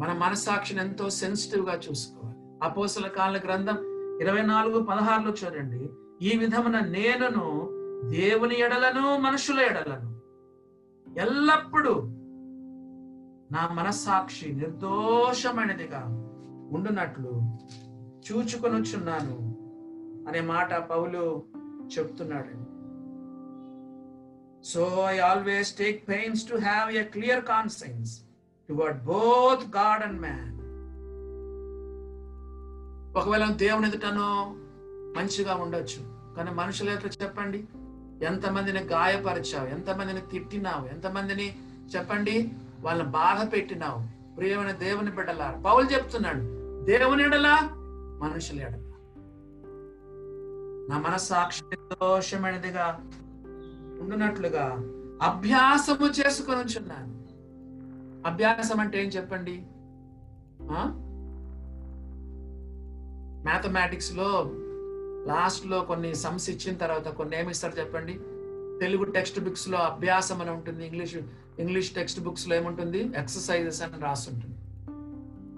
మన 0.00 0.12
మనసాక్షిని 0.12 0.80
ఎంతో 0.80 1.10
సెన్సిటివ్గా 1.10 1.80
చూసుకోవాలి. 1.90 2.36
అపోసల 2.62 3.06
కాల 3.06 3.40
గ్రంథం 3.44 3.78
ఇరవై 4.20 4.42
నాలుగు 4.42 4.82
పదహారులో 4.82 5.34
చూడండి. 5.44 5.90
ఈ 6.22 6.36
విధమున 6.36 6.78
నేనును 6.80 7.46
దేవుని 8.10 8.60
ఎడలను 8.60 9.18
మనుషుల 9.18 9.60
ఎడలను 9.60 10.10
ఎల్లప్పుడూ 11.18 11.94
నా 13.54 13.68
మనస్సాక్షి 13.72 14.52
నిర్దోషమైనదిగా 14.52 16.02
ఉండునట్లు 16.74 17.34
చూచుకొనుచున్నాను 18.26 19.36
అనే 20.28 20.40
మాట 20.40 20.74
పౌలు 20.74 21.42
చెప్తున్నాడు. 21.86 22.56
So 24.64 25.04
I 25.06 25.18
always 25.18 25.78
take 25.78 26.08
pains 26.08 26.48
to 26.50 26.54
have 26.54 26.90
a 26.90 27.02
clear 27.02 27.44
conscience 27.44 28.20
toward 28.68 29.04
both 29.04 29.76
God 29.76 30.02
and 30.02 30.20
man 30.20 30.54
ఒకవేళ 33.18 33.44
దేవుని 33.52 33.86
ఎదుటను 33.88 34.30
మంచిగా 35.18 35.54
ఉండొచ్చు. 35.54 36.18
కానీ 36.36 36.50
మనుషుల 36.50 36.90
యొక్క 36.90 37.22
చెప్పండి? 37.22 37.64
ఎంతమందిని 38.22 38.80
గాయపరిచావు? 38.80 39.66
ఎంతమందిని 39.66 40.20
తిట్టినావు? 40.20 40.86
ఎంతమందిని 40.86 41.56
చెప్పండి? 41.96 42.50
వాళ్ళని 42.80 43.08
బాధ 43.08 43.52
పెట్టినావు. 43.52 44.34
ప్రియమైన 44.36 44.70
దేవుని 44.70 45.10
బిడ్డలా 45.10 45.62
పౌలు 45.66 45.86
చెప్తున్నాడు 45.86 46.42
దేవుని 46.84 47.24
ఎడలా 47.24 47.58
మనుషుల 48.22 48.60
ఎడలా. 48.60 48.84
నా 50.90 50.98
మనస్సాక్షి 50.98 51.76
దోషమైనదిగా 51.76 53.00
ఉండునట్లుగా 54.00 54.64
అభ్యాసము 55.22 56.06
చేసుకొని 56.06 56.60
ఉంచున్నాను. 56.60 57.18
అభ్యాసం 58.28 58.80
అంటే 58.80 59.02
ఏం 59.02 59.08
చెప్పండి? 59.08 59.66
మ్యాథమెటిక్స్లో 63.42 64.50
లాస్ట్లో 65.28 65.80
కొన్ని 65.80 66.14
సమ్స్ 66.14 66.50
ఇచ్చిన 66.50 66.76
తర్వాత 66.76 67.08
కొన్ని 67.08 67.38
ఏమి 67.38 67.50
ఇస్తారు 67.50 67.78
చెప్పండి? 67.78 68.12
తెలుగు 68.80 69.04
టెక్స్ట్ 69.04 69.40
బుక్స్లో 69.40 69.78
అభ్యాసం 69.78 70.40
అని 70.40 70.50
ఉంటుంది 70.50 70.86
ఇంగ్లీష్ 70.86 71.16
ఇంగ్లీష్ 71.58 71.90
టెక్స్ట్ 71.90 72.20
బుక్స్లో 72.20 72.56
ఏముంటుంది? 72.56 73.00
ఎక్సర్సైజెస్ 73.16 73.82
అని 73.82 74.02
రాస్తుంటుంది 74.02 74.56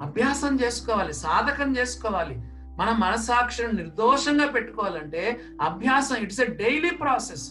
అభ్యాసం 0.02 0.60
చేసుకోవాలి 0.60 1.14
సాధకం 1.14 1.76
చేసుకోవాలి. 1.76 2.34
మన 2.78 2.96
మనసాక్షిని 2.98 3.72
నిర్దోషంగా 3.72 4.46
పెట్టుకోవాలంటే 4.46 5.40
అభ్యాసం 5.62 6.16
ఇట్స్ 6.16 6.40
ఎ 6.40 6.46
డైలీ 6.46 6.90
ప్రాసెస్ 6.90 7.50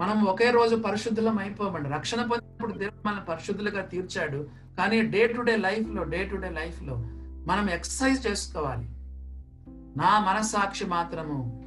మనం 0.00 0.24
ఒకే 0.24 0.50
రోజు 0.50 0.76
పరిశుద్ధులం 0.76 1.38
అయిపోమండి. 1.38 1.88
రక్షణ 1.88 2.26
పొందినప్పుడు 2.26 2.72
దేవుడు 2.72 3.08
మన 3.08 3.18
పరిశుద్ధులుగా 3.28 3.82
తీర్చాడు. 3.82 4.48
కానీ 4.78 5.02
డే 5.02 5.26
టు 5.26 5.40
డే 5.40 5.56
లైఫ్లో 5.56 6.02
డే 6.04 6.24
టు 6.24 6.36
డే 6.36 6.50
లైఫ్లో 6.50 6.94
మనం 7.46 7.70
ఎక్సర్సైజ్ 7.70 8.26
చేసుకోవాలి. 8.26 8.88
నా 9.96 10.24
మనస్సాక్షి 10.28 10.84
మాత్రము 10.84 11.62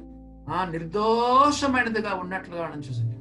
ఆ 0.54 0.64
నిర్దోషమైనదిగా 0.64 2.14
ఉన్నట్లుగా 2.14 2.62
మనం 2.68 2.78
చూసింది. 2.78 3.16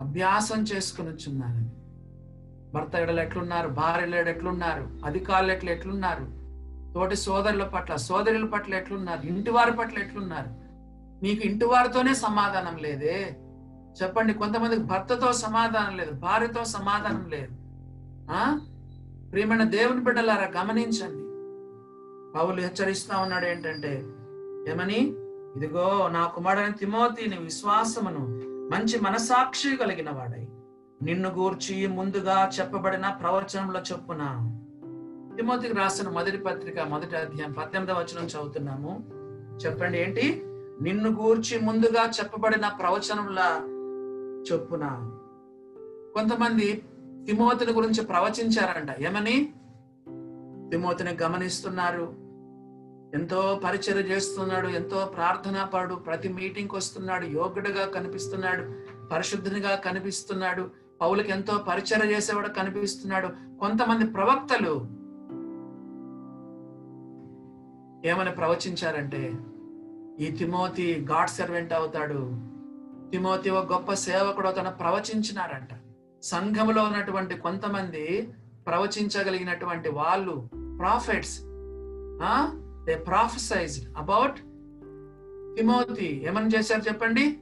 అభ్యాసం 0.00 0.62
చేసుకుని 0.62 1.08
వచ్చున్నాను 1.08 1.82
భర్త 2.74 2.94
ఎడలు 2.94 3.20
ఎట్లున్నారు? 3.20 3.68
భార్యలు 3.68 4.16
ఎట్లున్నారు? 4.28 4.88
అధికారులు 5.04 5.52
ఎట్లు 5.52 5.70
ఎట్లున్నారు? 5.70 6.26
తోటి 6.94 7.16
సోదరుల 7.16 7.64
పట్ల 7.64 7.96
సోదరుల 7.96 8.46
పట్ల 8.46 8.74
ఎట్లున్నారు? 8.74 9.26
ఇంటి 9.26 9.50
వారి 9.50 9.72
పట్ల 9.72 9.98
ఎట్లున్నారు? 9.98 10.50
నీకు 11.24 11.46
ఇంటి 11.46 11.64
వారితోనే 11.64 12.14
సమాధానం 12.14 12.76
లేదే. 12.76 13.36
చెప్పండి 14.02 14.34
కొంతమందికి 14.34 14.82
భర్తతో 14.82 15.32
సమాధానం 15.32 15.96
లేదు 15.96 16.10
భార్యతో 16.10 16.64
సమాధానం 16.64 17.30
లేదు. 17.30 17.52
ప్రియమైన 19.30 19.62
దేవుని 19.62 20.00
బిడ్డలారా 20.04 20.60
గమనించండి. 20.60 21.21
పౌలు 22.34 22.60
హెచ్చరిస్తా 22.60 23.18
ఉన్నాడు 23.18 23.46
ఏంటంటే 23.46 24.02
ఏమని? 24.72 25.14
ఇదిగో 25.56 26.08
నా 26.08 26.26
కుమారుడైన 26.26 26.72
తిమోతిని 26.72 27.38
విశ్వాసమును 27.38 28.20
మంచి 28.46 29.00
మనసాక్షి 29.00 29.76
కలిగిన 29.76 30.10
వాడై. 30.10 30.48
నిన్ను 31.02 31.28
గూర్చి 31.28 31.86
ముందుగా 31.86 32.50
చెప్పబడిన 32.60 33.08
ప్రవచనంలో 33.08 33.80
చొప్పున. 33.80 34.18
తిమోతికి 35.36 35.74
రాసిన 35.74 36.08
మొదటి 36.08 36.36
పత్రిక 36.36 36.80
మొదటి 36.80 37.16
అధ్యాయం 37.16 37.52
పద్దెనిమిదవ 37.52 37.98
వచనం 37.98 38.26
చదువుతున్నాము. 38.26 39.04
చెప్పండి 39.58 39.98
ఏంటి? 39.98 40.42
నిన్ను 40.82 41.10
గూర్చి 41.10 41.58
ముందుగా 41.58 42.10
చెప్పబడిన 42.10 42.68
ప్రవచనంలా 42.68 43.60
చొప్పున. 44.52 44.84
కొంతమంది 46.14 46.84
తిమోతిని 47.26 47.72
గురించి 47.72 48.04
ప్రవచించారంట. 48.04 49.00
ఏమని? 49.00 49.52
తిమోతిని 50.70 51.16
గమనిస్తున్నారు. 51.22 52.21
ఎంతో 53.14 53.60
పరిచయం 53.64 53.98
చేస్తున్నాడు 53.98 54.68
ఎంతో 54.68 55.06
ప్రార్థనా 55.06 55.64
పాడు 55.64 55.94
ప్రతి 55.94 56.28
మీటింగ్కి 56.28 56.76
వస్తున్నాడు 56.76 57.24
యోగ్యుడిగా 57.24 57.86
కనిపిస్తున్నాడు 57.86 58.62
పరిశుద్ధునిగా 59.08 59.74
కనిపిస్తున్నాడు 59.74 60.70
పౌలకి 61.00 61.30
ఎంతో 61.30 61.56
పరిచయం 61.56 62.10
చేసేవాడు 62.10 62.48
కనిపిస్తున్నాడు. 62.48 63.28
కొంతమంది 63.60 64.06
ప్రవక్తలు 64.06 65.02
ఏమని 68.08 68.30
ప్రవచించారంటే 68.30 69.32
ఈ 70.24 70.30
తిమోతి 70.30 71.06
గాడ్ 71.10 71.30
సర్వెంట్ 71.30 71.72
అవుతాడు 71.72 72.30
తిమోతి 73.10 73.50
ఒక 73.50 73.72
గొప్ప 73.72 73.92
సేవకుడు 73.92 74.46
అవుతాడు 74.46 74.68
ప్రవచించినారంట 74.68 75.68
సంఘములో 76.22 76.82
ఉన్నటువంటి 76.84 77.36
కొంతమంది 77.36 78.32
ప్రవచించగలిగినటువంటి 78.66 79.88
వాళ్ళు 79.88 80.48
prophets 80.78 81.40
they 82.84 82.94
prophesize 82.94 83.88
about 83.96 84.36
Timothy 85.56 86.24
ఏమని 86.26 86.50
చేశారు 86.56 86.80
చెప్పండి? 86.80 87.36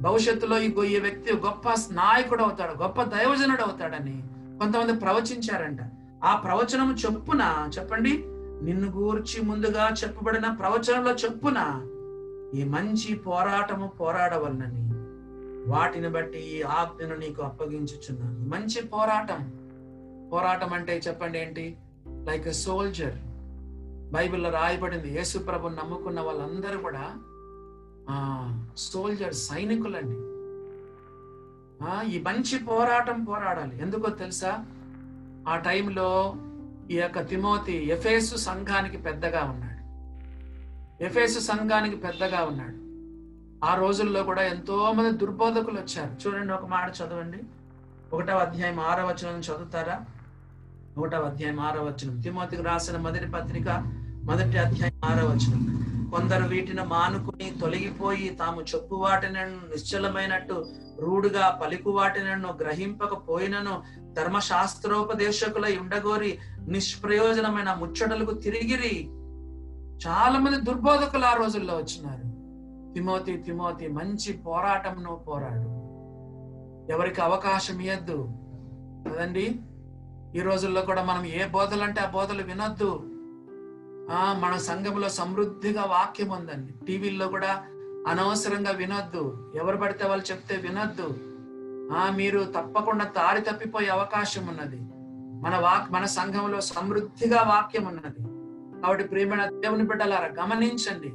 భవిష్యత్తులో 0.00 0.58
ఈ 0.58 0.64
ఈ 0.64 1.00
వ్యక్తి 1.00 1.36
గొప్ప 1.36 1.68
నాయకుడు 1.92 2.42
అవుతాడు 2.42 2.82
గొప్ప 2.82 3.02
దైవజనుడు 3.02 3.62
అవుతాడని 3.62 4.22
కొంతమంది 4.58 4.92
ప్రవచించారంట. 4.92 5.78
ఆ 6.24 6.36
ప్రవచనం 6.36 6.94
చెప్పున 6.94 7.70
చెప్పండి? 7.78 8.24
నిన్ను 8.64 8.90
గూర్చి 8.90 9.40
ముందుగా 9.40 9.90
చెప్పబడిన 10.04 10.50
ప్రవచనంలో 10.50 11.14
చెప్పున 11.14 11.58
ఈ 12.54 12.64
మంచి 12.64 13.14
పోరాటము 13.14 13.86
పోరాడవలనని 13.86 14.86
వాటిని 15.70 16.08
బట్టి 16.08 16.38
ఈ 16.38 16.62
ఆజ్ఞను 16.62 17.16
నీకు 17.16 17.42
అప్పగించుచున్నాను. 17.42 18.48
మంచి 18.48 18.82
పోరాటం. 18.82 19.52
పోరాటం 20.32 20.72
అంటే 20.72 21.00
చెప్పండి 21.08 21.38
ఏంటి? 21.38 21.76
లైక్ 22.06 22.48
ఎ 22.48 22.52
సోల్జర్ 22.52 23.14
బైబిల్లో 24.12 24.50
రాయబడింది. 24.50 25.14
యేసు 25.14 25.38
ప్రభు 25.38 25.68
నమ్ముకున్న 25.68 26.20
వాళ్ళందరూ 26.20 26.78
కూడా 26.80 27.14
సోల్జర్ 28.76 29.34
సైనికులండి. 29.34 30.36
ఈ 32.14 32.22
మంచి 32.22 32.58
పోరాటం 32.58 33.24
పోరాడాలి. 33.24 33.82
ఎందుకో 33.82 34.10
తెలుసా? 34.10 34.64
ఆ 35.48 35.56
టైంలో 35.56 36.36
ఈ 36.90 37.00
యొక్క 37.00 37.26
తిమోతి 37.26 37.88
ఎఫేసు 37.88 38.36
సంఘానికి 38.36 38.96
పెద్దగా 38.96 39.44
ఉన్నాడు. 39.44 39.76
ఎఫేసు 41.04 41.38
సంఘానికి 41.38 41.96
పెద్దగా 41.96 42.44
ఉన్నాడు. 42.44 42.86
ఆ 43.64 43.74
రోజుల్లో 43.74 44.22
కూడా 44.22 44.42
ఎంతో 44.42 44.92
మంది 44.92 45.10
దుర్బోధకులు 45.10 45.80
వచ్చారు. 45.80 46.28
చూడండి 46.28 46.52
ఒక 46.52 46.66
మాట 46.66 46.90
చదవండి. 46.90 47.38
ఒకటవ 48.12 48.38
అధ్యాయం 48.38 48.80
ఆరో 48.80 49.06
వచనం 49.06 49.40
చదువుతారా? 49.40 50.04
ఒకటవ 50.98 51.22
అధ్యాయం 51.22 51.60
ఆరో 51.60 51.82
వచనం. 51.82 52.20
తిమోతికి 52.20 52.62
రాసిన 52.62 52.96
మొదటి 52.96 53.30
పత్రిక 53.30 53.66
మొదటి 54.26 54.58
అధ్యాయం 54.58 55.00
ఆరవచనం 55.04 55.60
కొందరు 56.12 56.44
వీటిని 56.48 56.84
మానుకుని 56.84 57.50
తొలగిపోయి 57.60 58.28
తాము 58.28 58.60
చెప్పు 58.62 58.94
వాటిని 58.94 59.42
నిశ్చలమైనట్టు 59.72 60.66
రూడుగా 61.00 61.60
పలుకు 61.62 61.90
వాటినను 61.90 62.48
గ్రహింపకపోయినను 62.62 63.82
ధర్మశాస్త్రోపదేశకులై 64.14 65.76
ఉండగోరి 65.76 66.38
నిష్ప్రయోజనమైన 66.68 67.74
ముచ్చటలకు 67.74 68.34
తిరిగిరి. 68.34 68.94
చాలా 70.06 70.38
మంది 70.38 70.60
దుర్బోధకులు 70.60 71.24
ఆ 71.24 71.32
రోజుల్లో 71.32 71.76
వచ్చినారు. 71.76 72.26
తిమోతి 72.94 73.36
తిమోతి 73.36 73.88
మంచి 73.88 74.32
పోరాటంను 74.32 75.24
పోరాడు. 75.28 75.68
ఎవరికి 76.92 77.20
అవకాశం 77.20 77.80
ఇవ్వద్దు 77.80 78.18
కదండి? 79.08 79.46
ఈ 80.38 80.40
రోజుల్లో 80.40 80.82
కూడా 80.82 81.02
మనం 81.02 81.26
ఏ 81.26 81.44
బోధలు 81.46 81.82
అంటే 81.82 82.00
ఆ 82.00 82.10
బోధలు 82.10 82.42
వినొద్దు. 82.42 83.15
ఆ 84.10 84.40
మన 84.44 84.56
సంఘంలో 84.56 85.08
సమృద్ధిగా 85.08 85.84
వాక్యం 85.84 86.28
ఉందండి. 86.28 86.86
టీవీల్లో 86.86 87.28
కూడా 87.28 87.64
అనవసరంగా 88.08 88.70
వినొద్దు. 88.70 89.52
ఎవరు 89.54 89.76
పడితే 89.76 90.04
వాళ్ళు 90.04 90.32
చెప్తే 90.32 90.56
వినొద్దు. 90.56 91.14
ఆ 91.94 92.12
మీరు 92.16 92.52
తప్పకుండా 92.56 93.04
దారి 93.04 93.40
తప్పిపోయే 93.40 93.88
అవకాశం 93.88 94.46
ఉన్నది. 94.46 94.80
మన 95.44 95.56
వాక్ 95.56 95.92
మన 95.92 96.04
సంఘంలో 96.04 96.60
సమృద్ధిగా 96.60 97.42
వాక్యం 97.42 97.84
ఉన్నది. 97.84 98.28
కాబట్టి 98.82 99.04
ప్రేమ 99.04 99.44
దేవుని 99.44 99.82
బిడ్డలారా 99.82 100.44
గమనించండి. 100.44 101.12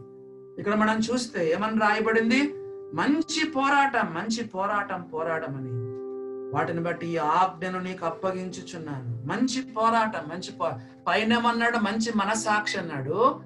ఇక్కడ 0.59 0.75
మనం 0.75 0.99
చూస్తే 0.99 1.51
ఏమని 1.51 1.79
రాయబడింది? 1.79 2.53
మంచి 2.93 3.49
పోరాటం 3.49 4.13
మంచి 4.13 4.43
పోరాటం 4.43 5.01
పోరాడమని 5.01 5.80
వాటిని 6.53 6.79
బట్టి 6.79 7.07
ఈ 7.07 7.17
ఆజ్ఞను 7.17 7.79
నీకు 7.79 8.05
అప్పగించుచున్నాను. 8.05 9.27
మంచి 9.27 9.61
పోరాటం 9.61 10.29
మంచి 10.29 10.51
పో 10.51 10.71
పైనమన్నాడు 11.07 11.77
మంచి 11.77 12.11
మనసాక్షి 12.15 12.77
అన్నాడు. 12.77 13.41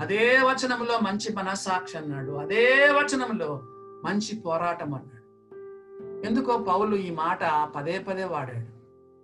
అదే 0.00 0.38
వచనంలో 0.40 0.98
మంచి 0.98 1.32
మనసాక్షి 1.32 1.98
అన్నాడు. 1.98 2.32
అదే 2.32 2.88
వచనంలో 2.90 3.60
మంచి 4.04 4.36
పోరాటం 4.40 4.94
అన్నాడు. 4.94 5.16
ఎందుకో 6.26 6.58
పౌలు 6.58 6.96
ఈ 6.96 7.10
మాట 7.10 7.68
పదే 7.76 7.98
పదే 7.98 8.24
వాడాడు. 8.24 8.76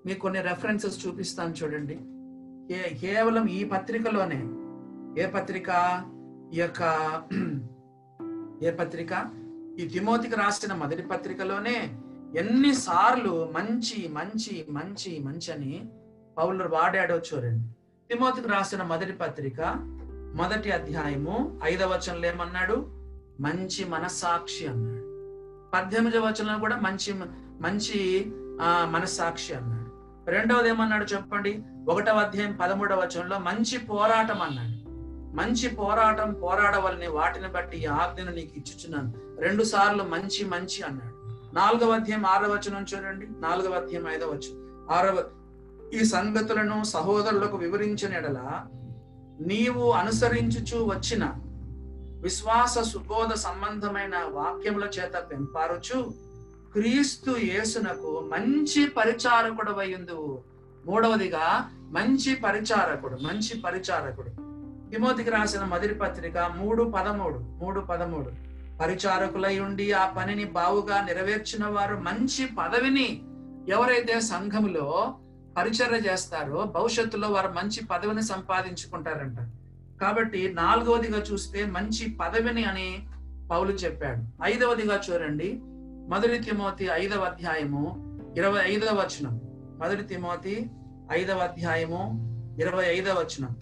మీకు 0.06 0.20
కొన్ని 0.20 0.40
రెఫరెన్సెస్ 0.40 1.06
చూపిస్తాను 1.06 1.54
చూడండి. 1.62 1.98
ఏ 2.74 2.94
కేవలం 2.94 3.46
ఈ 3.46 3.64
పత్రికలోనే. 3.64 4.48
ఏ 5.22 5.26
పత్రిక? 5.26 5.68
ఈ 6.54 6.56
యొక్క 6.56 6.82
ఏ 8.62 8.70
పత్రిక? 8.70 9.10
ఈ 9.80 9.88
తిమోతికి 9.88 10.36
రాసిన 10.36 10.74
మొదటి 10.74 11.02
పత్రికలోనే 11.02 11.96
ఎన్నిసార్లు 12.36 13.52
మంచి 13.52 14.08
మంచి 14.08 14.66
మంచి 14.70 15.18
మంచి 15.20 15.52
అని 15.52 15.84
పౌలు 16.38 16.68
వాడాడో 16.68 17.16
చూడండి. 17.16 17.68
తిమోతికి 18.08 18.48
రాసిన 18.48 18.82
మొదటి 18.82 19.12
పత్రిక 19.12 19.60
మొదటి 20.34 20.70
అధ్యాయము 20.70 21.60
ఐదవ 21.64 21.88
వచనంలో 21.88 22.28
ఏమన్నాడు? 22.28 22.74
మంచి 23.40 23.84
మనసాక్షి 23.84 24.66
అన్నాడు. 24.66 25.02
పద్దెనిమిదవ 25.74 26.20
వచనంలో 26.20 26.58
కూడా 26.58 26.76
మంచి 26.76 27.14
మంచి 27.60 28.32
ఆ 28.60 28.88
మనస్సాక్షి 28.90 29.54
అన్నాడు. 29.54 29.90
రెండవది 30.30 30.68
ఏమన్నాడు 30.68 31.04
చెప్పండి? 31.04 31.62
ఒకటవ 31.88 32.16
అధ్యాయం 32.16 32.58
పదమూడవ 32.62 33.00
వచనంలో 33.00 33.38
మంచి 33.38 33.78
పోరాటం 33.78 34.42
అన్నాడు. 34.42 34.82
మంచి 35.36 35.68
పోరాటం 35.68 36.34
పోరాడవలని 36.34 37.06
వాటిని 37.06 37.48
బట్టి 37.48 37.78
ఈ 37.78 37.84
ఆజ్ఞను 37.84 38.32
నీకు 38.32 38.52
ఇచ్చుచున్నాను. 38.56 39.40
రెండు 39.40 39.62
సార్లు 39.62 40.02
మంచి 40.02 40.44
మంచి 40.44 40.82
అన్నాడు. 40.82 41.11
నాలుగవ 41.52 41.90
అధ్యాయం 41.90 42.26
ఆరవ 42.26 42.52
వచనం 42.52 42.86
చూడండి. 42.94 43.26
నాలుగవ 43.40 43.72
అధ్యాయం 43.72 44.08
ఐదవ 44.08 44.26
వచనం. 44.26 44.88
ఆరవ 44.90 45.24
ఈ 45.94 46.04
సంగతులను 46.04 46.84
సహోదరులకు 46.84 47.56
వివరించిన 47.56 48.14
ఎడల 48.14 48.64
నీవు 49.40 49.90
అనుసరించుచు 49.90 50.84
వచ్చిన 50.84 51.32
విశ్వాస 52.22 52.78
సుబోధ 52.78 53.34
సంబంధమైన 53.34 54.12
వాక్యముల 54.28 54.84
చేత 54.84 55.24
పెంపారుచు 55.30 56.14
క్రీస్తు 56.72 57.30
యేసునకు 57.30 58.30
మంచి 58.32 58.86
పరిచారకుడు 58.86 59.72
అయ్యుందువు 59.72 60.42
మూడవదిగా 60.86 61.70
మంచి 61.90 62.34
పరిచారకుడు 62.34 63.14
మంచి 63.14 63.60
పరిచారకుడు. 63.60 64.28
తిమోతికి 64.90 65.30
రాసిన 65.30 65.64
మొదటి 65.64 65.94
పత్రిక 65.94 66.38
మూడు 66.38 66.82
పదమూడు 66.82 67.38
మూడు 67.38 67.80
పదమూడు. 67.80 68.51
పరిచారకులై 68.82 69.58
ఉండి 69.58 69.92
ఆ 69.92 70.10
పనిని 70.10 70.44
బావుగా 70.44 71.00
నెరవేర్చిన 71.00 71.66
వారు 71.66 71.96
మంచి 71.96 72.46
పదవిని 72.46 73.22
ఎవరైతే 73.68 74.20
సంఘములో 74.20 75.14
పరిచర్య 75.56 75.96
చేస్తారో 75.96 76.62
భవిష్యత్తులో 76.62 77.28
వారు 77.28 77.48
మంచి 77.48 77.84
పదవిని 77.84 78.22
సంపాదించుకుంటారంట. 78.22 79.38
కాబట్టి 80.00 80.54
నాలుగవదిగా 80.54 81.18
చూస్తే 81.18 81.64
మంచి 81.64 82.10
పదవిని 82.10 82.64
అని 82.64 83.06
పౌలు 83.50 83.72
చెప్పాడు. 83.72 84.44
ఐదవదిగా 84.44 85.00
చూడండి. 85.10 85.60
మొదటి 86.08 86.38
తిమోతి 86.38 86.88
ఐదవ 86.92 87.20
అధ్యాయము 87.20 87.82
ఇరవై 88.36 88.60
ఐదవ 88.64 88.94
వచనం. 88.94 89.40
మొదటి 89.78 90.02
తిమోతి 90.02 90.70
ఐదవ 91.12 91.38
అధ్యాయము 91.38 92.02
ఇరవై 92.60 92.84
ఐదవ 92.84 93.14
వచనం. 93.14 93.56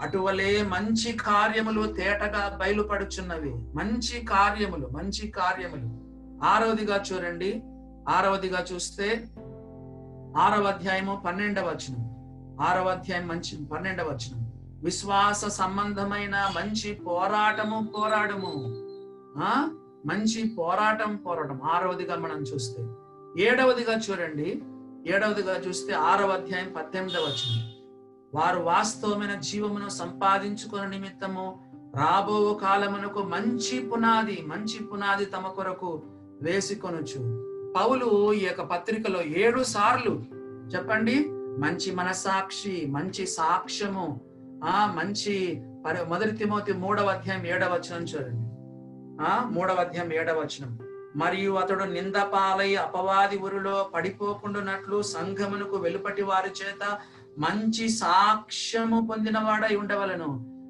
అటువలే 0.00 0.62
మంచి 0.62 1.12
కార్యములు 1.12 1.92
తేటగా 1.92 2.58
బయలుపడుచున్నవి. 2.60 3.50
మంచి 3.50 4.24
కార్యములు 4.24 4.86
మంచి 4.86 5.28
కార్యములు. 5.28 6.06
ఆరవదిగా 6.44 7.04
చూడండి. 7.12 7.62
ఆరవదిగా 8.08 8.64
చూస్తే 8.72 9.28
ఆరవ 10.38 10.64
అధ్యాయము 10.64 11.22
పన్నెండవ 11.26 11.68
వచనం 11.68 12.16
ఆరవ 12.60 12.88
అధ్యాయం 12.88 13.28
మంచి 13.28 13.64
పన్నెండవ 13.64 14.08
వచనం 14.08 14.52
విశ్వాస 14.84 15.44
సంబంధమైన 15.44 16.36
మంచి 16.56 16.94
పోరాటము 16.94 17.86
పోరాడము 17.86 18.52
ఆ? 19.42 19.70
మంచి 20.06 20.48
పోరాటం 20.48 21.16
పోరాటం. 21.16 21.60
ఆరవదిగా 21.64 22.16
మనం 22.16 22.42
చూస్తే. 22.42 22.82
ఏడవదిగా 23.42 23.98
చూడండి. 23.98 24.62
ఏడవదిగా 25.06 25.60
చూస్తే 25.60 25.92
ఆరవ 25.92 26.28
అధ్యాయం 26.28 26.72
పద్దెనిమిదవ 26.76 27.20
వచనం 27.20 27.75
వారు 28.36 28.60
వాస్తవమైన 28.60 29.34
జీవమును 29.34 29.88
సంపాదించుకున్న 29.88 30.84
నిమిత్తము 30.86 31.44
రాబో 31.96 32.54
కాలమునకు 32.54 33.22
మంచి 33.22 33.80
పునాది 33.80 34.44
మంచి 34.46 34.78
పునాది 34.84 35.24
తమ 35.24 35.46
కొరకు 35.48 36.02
వేసుకొనొచ్చు 36.42 37.20
పౌలు 37.76 38.32
ఈ 38.32 38.44
యొక్క 38.44 38.62
పత్రికలో 38.62 39.22
ఏడు 39.22 39.62
సార్లు 39.62 40.12
చెప్పండి? 40.74 41.16
మంచి 41.58 41.94
మనసాక్షి 41.94 42.86
మంచి 42.88 43.26
సాక్ష్యము 43.26 44.20
ఆ 44.64 44.94
మంచి 44.96 45.62
పరి 45.86 46.04
మొదటి 46.08 46.30
తిమోతి 46.30 46.72
మూడవ 46.72 47.06
అధ్యాయం 47.06 47.46
ఏడవ 47.46 47.72
వచనం 47.74 48.02
చూడండి. 48.02 48.44
ఆ 49.24 49.48
మూడవ 49.50 49.74
అధ్యాయం 49.74 50.12
ఏడవ 50.12 50.38
వచనం. 50.38 50.78
మరియు 51.16 51.52
అతడు 51.52 51.84
నిందపాలై 51.84 52.74
అపవాది 52.74 53.38
ఉరిలో 53.38 53.90
పడిపోకుండానట్లు 53.94 55.02
సంఘమునకు 55.02 55.76
వెలుపటి 55.76 56.22
వారి 56.22 56.48
చేత 56.48 56.98
మంచి 57.38 57.88
సాక్ష్యము 57.88 59.06
పొందినవాడై 59.06 59.76
ఉండవలను. 59.76 60.26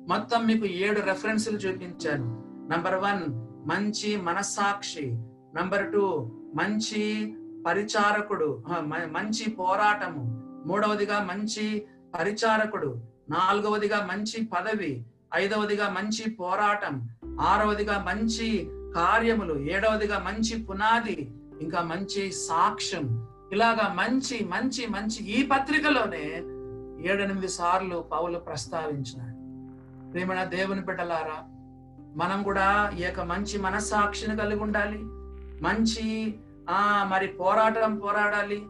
మొత్తం 0.08 0.46
మీకు 0.46 0.66
ఏడు 0.66 1.00
రెఫరెన్సులు 1.00 1.56
చూపించాను. 1.56 2.44
నంబర్ 2.72 2.94
వన్ 2.94 3.22
మంచి 3.68 4.16
మనస్సాక్షి. 4.16 5.10
నంబర్ 5.54 5.92
టూ 5.92 6.32
మంచి 6.54 7.34
పరిచారకుడు. 7.66 8.64
మంచి 8.86 9.50
పోరాటము. 9.50 10.42
మూడవదిగా 10.66 11.22
మంచి 11.22 11.86
పరిచారకుడు. 12.14 12.96
నాలుగవదిగా 13.30 14.08
మంచి 14.12 14.44
పదవి. 14.44 15.04
ఐదవదిగా 15.34 15.88
మంచి 15.88 16.30
పోరాటం. 16.30 17.08
ఆరవదిగా 17.40 18.04
మంచి 18.06 18.68
కార్యములు. 18.96 19.58
ఏడవదిగా 19.58 20.18
మంచి 20.18 20.62
పునాది. 20.62 21.30
ఇంకా 21.60 21.82
మంచి 21.82 22.32
సాక్ష్యం. 22.32 23.26
ఇలాగా 23.52 23.92
మంచి 23.92 24.44
మంచి 24.44 24.86
మంచి 24.86 25.24
ఈ 25.26 25.46
పత్రికలోనే 25.46 26.42
ఏడెనిమిది 27.00 27.48
సార్లు 27.48 28.04
పౌలు 28.12 28.38
ప్రస్తావించినాడు. 28.38 29.36
ప్రేమణ 30.12 30.44
దేవుని 30.44 30.80
బిడ్డలారా 30.80 31.48
మనం 32.16 32.42
కూడా 32.42 32.90
ఈ 32.98 33.02
యొక్క 33.02 33.20
మంచి 33.20 33.58
మనస్సాక్షిని 33.58 34.36
కలిగి 34.36 34.60
ఉండాలి. 34.60 34.98
మంచి 35.62 36.34
ఆ 36.70 37.08
మరి 37.10 37.26
పోరాటం 37.26 37.98
పోరాడాలి. 37.98 38.62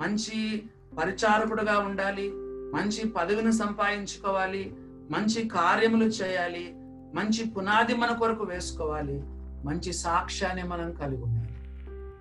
మంచి 0.00 0.62
పరిచారకుడుగా 0.98 1.78
ఉండాలి. 1.78 2.30
మంచి 2.74 3.08
పదవిని 3.08 3.52
సంపాదించుకోవాలి. 3.52 4.76
మంచి 5.10 5.48
కార్యములు 5.48 6.04
చేయాలి. 6.04 6.72
మంచి 7.14 7.50
పునాది 7.50 7.94
మన 7.94 8.12
కొరకు 8.12 8.44
వేసుకోవాలి. 8.44 9.22
మంచి 9.64 9.92
సాక్ష్యాన్ని 9.92 10.62
మనం 10.62 10.94
కలిగి 10.94 11.22
ఉండాలి. 11.22 11.48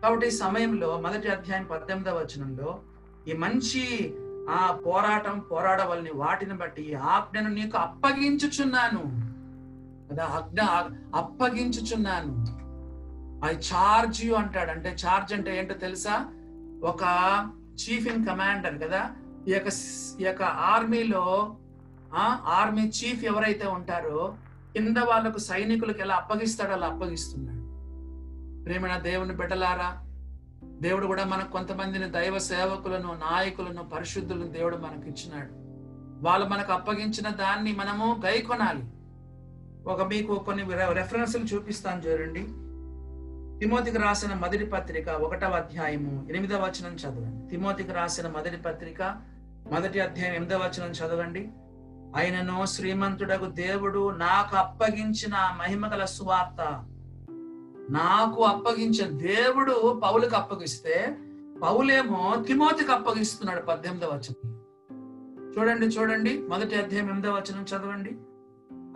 కాబట్టి 0.01 0.27
ఈ 0.27 0.31
సమయంలో 0.31 0.99
మొదటి 1.01 1.27
అధ్యాయం 1.27 1.63
పద్దెనిమిదవ 1.71 2.17
వచనంలో 2.17 2.79
ఈ 3.27 3.33
మంచి 3.33 4.13
ఆ 4.49 4.79
పోరాటం 4.85 5.39
పోరాడవలని 5.39 6.11
వాటిని 6.11 6.53
బట్టి 6.53 6.95
ఆజ్ఞను 6.95 7.49
నీకు 7.49 7.77
అప్పగించుచున్నాను. 7.77 9.27
కదా 10.11 10.25
ఆజ్ఞ 10.25 10.61
అప్పగించుచున్నాను. 11.15 12.57
ఐ 13.45 13.55
చార్జ్ 13.55 14.25
యు 14.25 14.33
అంటాడు. 14.33 14.71
అంటే 14.71 14.95
చార్జ్ 15.05 15.33
అంటే 15.33 15.59
ఏంటో 15.59 15.73
తెలుసా? 15.73 16.25
ఒక 16.83 16.99
చీఫ్ 17.73 18.07
ఇన్ 18.07 18.27
కమాండర్ 18.27 18.81
కదా? 18.81 19.09
ఈ 19.47 19.51
యొక్క 19.51 19.67
ఈ 20.19 20.23
యొక్క 20.23 20.43
ఆర్మీలో 20.43 21.55
ఆ 22.13 22.39
ఆర్మీ 22.45 22.81
చీఫ్ 22.81 23.23
ఎవరైతే 23.23 23.67
ఉంటారో 23.67 24.35
కింద 24.73 24.97
వాళ్ళకు 24.97 25.37
సైనికులకు 25.37 25.99
ఎలా 25.99 26.15
అప్పగిస్తాడో 26.15 26.73
అలా 26.73 26.87
అప్పగిస్తున్నాడు. 26.87 27.57
ప్రేమణ 28.63 28.97
దేవుని 28.97 29.33
బిడ్డలారా 29.33 30.06
దేవుడు 30.67 31.05
కూడా 31.05 31.23
మనకు 31.23 31.51
కొంతమందిని 31.51 32.11
దైవ 32.11 32.37
సేవకులను 32.37 33.13
నాయకులను 33.13 33.83
పరిశుద్ధులను 33.83 34.47
దేవుడు 34.47 34.77
మనకు 34.77 35.07
ఇచ్చినాడు 35.07 35.67
వాళ్ళు 36.25 36.47
మనకు 36.47 36.73
అప్పగించిన 36.73 37.29
దాన్ని 37.29 37.73
మనము 37.73 38.21
గైకొనాలి. 38.25 38.83
ఒక 39.89 40.01
మీకు 40.01 40.35
కొన్ని 40.35 40.63
రెఫరెన్స్లు 40.93 41.43
చూపిస్తాను 41.43 42.01
చూడండి. 42.01 42.39
తిమోతికి 43.59 43.97
రాసిన 43.97 44.33
మొదటి 44.33 44.65
పత్రిక 44.65 45.09
ఒకటవ 45.09 45.51
అధ్యాయము 45.51 46.25
ఎనిమిదవ 46.29 46.59
వచనం 46.59 46.95
చదవండి. 46.95 47.47
తిమోతికి 47.47 47.91
రాసిన 47.91 48.27
మొదటి 48.27 48.57
పత్రిక 48.57 49.01
మొదటి 49.71 49.99
అధ్యాయం 49.99 50.33
ఎనిమిదవ 50.33 50.57
వచనం 50.57 50.91
చదవండి. 50.91 51.49
ఆయనను 52.15 52.65
శ్రీమంతుడకు 52.65 53.45
దేవుడు 53.45 54.09
నాకు 54.09 54.55
అప్పగించిన 54.55 55.33
మహిమగల 55.59 56.05
సువార్త 56.05 56.85
నాకు 57.89 58.43
అప్పగించిన 58.43 59.17
దేవుడు 59.17 59.99
పౌలుకి 60.03 60.35
అప్పగిస్తే 60.35 61.17
పౌలేమో 61.61 62.43
తిమోతికి 62.47 62.91
అప్పగిస్తున్నాడు 62.91 63.61
పద్దెనిమిదవ 63.61 64.09
వచనం 64.09 64.57
చూడండి 65.57 65.85
చూడండి 65.85 66.47
మొదటి 66.47 66.75
అధ్యాయం 66.75 67.05
ఎనిమిదవ 67.05 67.33
వచనం 67.33 67.63
చదవండి. 67.63 68.11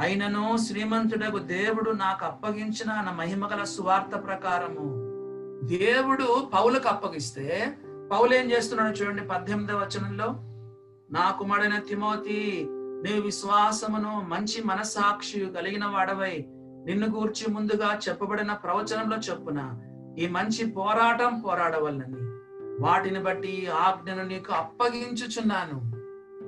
అయినను 0.01 0.57
శ్రీమంతుడకు 0.57 1.37
దేవుడు 1.37 1.91
నాకు 1.91 2.25
అప్పగించిన 2.25 2.91
నా 2.91 3.11
మహిమగల 3.11 3.63
సువార్త 3.63 4.23
ప్రకారము. 4.23 5.01
దేవుడు 5.67 6.47
పౌలకు 6.53 6.87
అప్పగిస్తే 6.87 7.77
పౌలు 8.11 8.33
ఏం 8.33 8.51
చేస్తున్నాడు 8.51 8.95
చూడండి 8.95 9.21
పద్దెనిమిదవ 9.21 9.77
వచనంలో? 9.77 10.25
నా 11.11 11.31
కుమారుడైన 11.31 11.79
తిమోతి 11.79 12.67
నీ 12.69 13.19
విశ్వాసమును 13.19 14.25
మంచి 14.27 14.63
మనసాక్షి 14.63 15.39
కలిగిన 15.39 15.85
వాడవై 15.85 16.45
నిన్ను 16.85 17.07
గూర్చి 17.07 17.53
ముందుగా 17.53 17.99
చెప్పబడిన 18.09 18.53
ప్రవచనంలో 18.53 19.17
చెప్పున 19.17 19.81
ఈ 20.17 20.27
మంచి 20.27 20.71
పోరాటం 20.71 21.39
పోరాడవలనని. 21.39 22.31
వాటిని 22.83 23.19
బట్టి 23.19 23.67
ఆజ్ఞను 23.67 24.23
నీకు 24.23 24.53
అప్పగించుచున్నాను. 24.53 25.91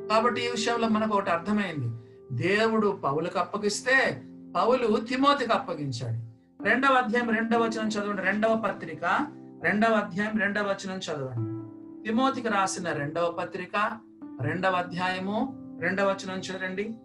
కాబట్టి 0.08 0.42
ఈ 0.42 0.48
విషయంలో 0.48 0.88
మనకు 0.88 1.14
ఒకటి 1.14 1.30
అర్థమైంది. 1.30 1.96
దేవుడు 2.32 3.02
పౌలకు 3.04 3.40
అప్పగిస్తే 3.40 4.24
పౌలు 4.56 4.98
తిమోతికి 4.98 5.52
అప్పగించాడు. 5.52 6.34
రెండవ 6.64 6.94
అధ్యాయం 6.94 7.30
రెండవ 7.30 7.64
వచనం 7.64 7.88
చదవండి. 7.88 8.22
రెండవ 8.22 8.56
పత్రిక 8.56 9.28
రెండవ 9.64 9.94
అధ్యాయం 9.94 10.40
రెండవ 10.40 10.64
వచనం 10.64 10.98
చదవండి. 10.98 11.54
తిమోతికి 12.08 12.48
రాసిన 12.48 12.92
రెండవ 12.92 13.32
పత్రిక 13.32 14.00
రెండవ 14.42 14.72
అధ్యాయము 14.72 15.60
రెండవ 15.82 16.10
వచనం 16.10 16.40
చూడండి. 16.40 16.96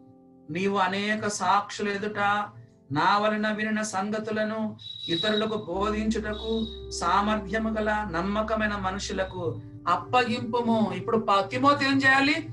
నీవు 0.51 0.77
అనేక 0.77 1.27
సాక్షులు 1.27 1.91
ఎదుట 1.91 2.47
నా 2.93 3.19
వలన 3.19 3.53
వినిన 3.53 3.83
సంగతులను 3.83 4.77
ఇతరులకు 5.09 5.65
బోధించుటకు 5.69 6.67
సామర్థ్యము 6.91 7.71
గల 7.71 8.09
నమ్మకమైన 8.13 8.77
మనుషులకు 8.77 9.61
అప్పగింపుము. 9.89 10.93
ఇప్పుడు 10.93 11.17
ప- 11.17 11.49
తిమోతి 11.51 11.85
ఏం 11.85 11.97
చేయాలి? 11.97 12.49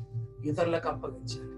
ఇతరులకు 0.46 0.90
అప్పగించాలి. 0.90 1.56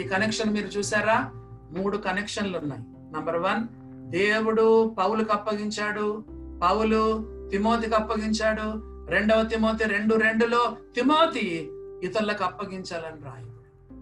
ఈ 0.00 0.08
కనెక్షన్ 0.08 0.52
మీరు 0.52 0.66
చూసారా 0.66 1.30
మూడు 1.70 1.96
కనెక్షన్లు 1.96 2.58
ఉన్నాయి. 2.58 2.82
నంబర్ 3.12 3.36
వన్ 3.36 3.66
దేవుడు 4.10 4.94
పౌలుకు 4.98 5.32
అప్పగించాడు 5.32 6.24
పౌలు 6.62 7.28
తిమోతికి 7.50 7.94
అప్పగించాడు 7.94 8.82
రెండవ 9.10 9.42
తిమోతి 9.42 9.84
రెండు 9.84 10.14
రెండులో 10.14 10.76
తిమోతి 10.94 11.70
ఇతరులకు 12.02 12.44
అప్పగించాలని 12.44 13.24
రాయబడి 13.24 13.94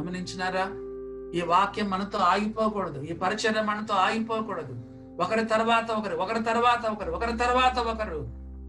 గమనించినారా? 0.00 0.87
ఈ 1.34 1.40
వాక్యం 1.40 1.90
మనతో 1.90 2.18
ఆగిపోకూడదు. 2.18 3.00
ఈ 3.00 3.12
పరిచయం 3.12 3.66
మనతో 3.66 3.94
ఆగిపోకూడదు. 3.94 4.84
ఒకరి 5.22 5.44
తర్వాత 5.44 5.90
ఒకరు 5.90 6.16
ఒకరి 6.16 6.42
తర్వాత 6.42 6.86
ఒకరు 6.86 7.12
ఒకరి 7.12 7.36
తర్వాత 7.36 7.78
ఒకరు. 7.78 8.28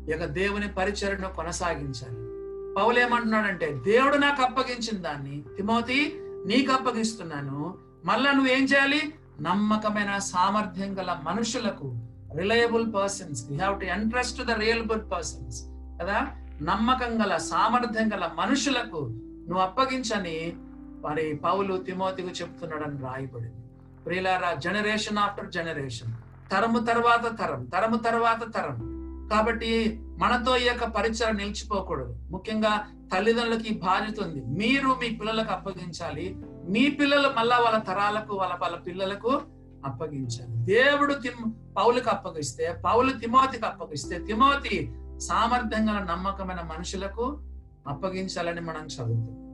ఇక 0.10 0.26
దేవుని 0.26 0.74
పరిచయను 0.74 1.34
కొనసాగించాలి. 1.34 2.30
పౌలు 2.74 3.00
ఏమంటున్నాడంటే 3.00 3.82
దేవుడు 3.86 4.18
నాకు 4.18 4.42
అప్పగించిన 4.42 5.02
దాన్ని 5.02 5.44
తిమోతి 5.58 6.20
నీకు 6.46 6.72
అప్పగిస్తున్నాను. 6.72 7.74
మళ్ళా 8.06 8.32
నువ్వు 8.32 8.52
ఏం 8.52 8.64
చేయాలి? 8.64 9.14
నమ్మకమైన 9.42 10.18
సామర్థ్యం 10.18 11.00
గల 11.00 11.20
మనుషులకు 11.24 11.98
reliable 12.36 12.94
persons 12.94 13.52
you 13.52 13.58
have 13.58 13.80
to 13.80 13.86
entrust 13.86 14.44
the 14.44 14.52
reliable 14.52 15.12
persons 15.12 15.64
కదా? 16.02 16.28
నమ్మకం 16.62 17.22
గల 17.22 17.38
సామర్థ్యం 17.38 18.14
గల 18.14 18.32
మనుషులకు 18.36 18.98
నువ్వు 19.20 19.60
అప్పగించని 19.60 20.54
మరి 21.02 21.36
పౌలు 21.36 21.78
తిమోతికు 21.78 22.30
చెప్తున్నాడని 22.30 23.02
రాయబడింది. 23.02 23.68
ప్రియులారా 24.06 24.54
జనరేషన్ 24.54 25.18
ఆఫ్టర్ 25.18 25.52
జనరేషన్ 25.52 26.14
తరము 26.52 26.80
తర్వాత 26.80 27.40
తరం 27.40 27.66
తరము 27.66 27.98
తర్వాత 27.98 28.54
తరం. 28.54 29.00
కాబట్టి 29.32 30.00
మనతో 30.18 30.58
ఈ 30.58 30.66
యొక్క 30.66 30.86
పరిచయం 30.86 31.36
నిలిచిపోకూడదు. 31.36 32.18
ముఖ్యంగా 32.32 32.88
తల్లిదండ్రులకి 33.16 33.74
బాధ్యత 33.74 34.20
ఉంది. 34.20 34.42
మీరు 34.42 34.88
మీ 34.88 35.10
పిల్లలకు 35.10 35.52
అప్పగించాలి. 35.52 36.38
మీ 36.70 36.90
పిల్లలు 36.90 37.30
మళ్ళా 37.38 37.58
వాళ్ళ 37.58 37.78
తరాలకు 37.78 38.36
వాళ్ళ 38.36 38.58
వాళ్ళ 38.62 38.76
పిల్లలకు 38.76 39.42
అప్పగించాలి. 39.86 40.52
దేవుడు 40.52 41.14
తిమ్ 41.14 41.54
పౌలుకు 41.78 42.10
అప్పగిస్తే 42.10 42.82
పౌలు 42.86 43.12
తిమోతికి 43.12 43.66
అప్పగిస్తే 43.66 44.20
తిమోతి 44.20 44.92
సామర్థ్యం 45.18 45.90
గల 45.90 46.04
నమ్మకమైన 46.04 46.62
మనుషులకు 46.62 47.42
అప్పగించాలని 47.88 48.62
మనం 48.62 48.86
చదువుతాం. 48.86 49.49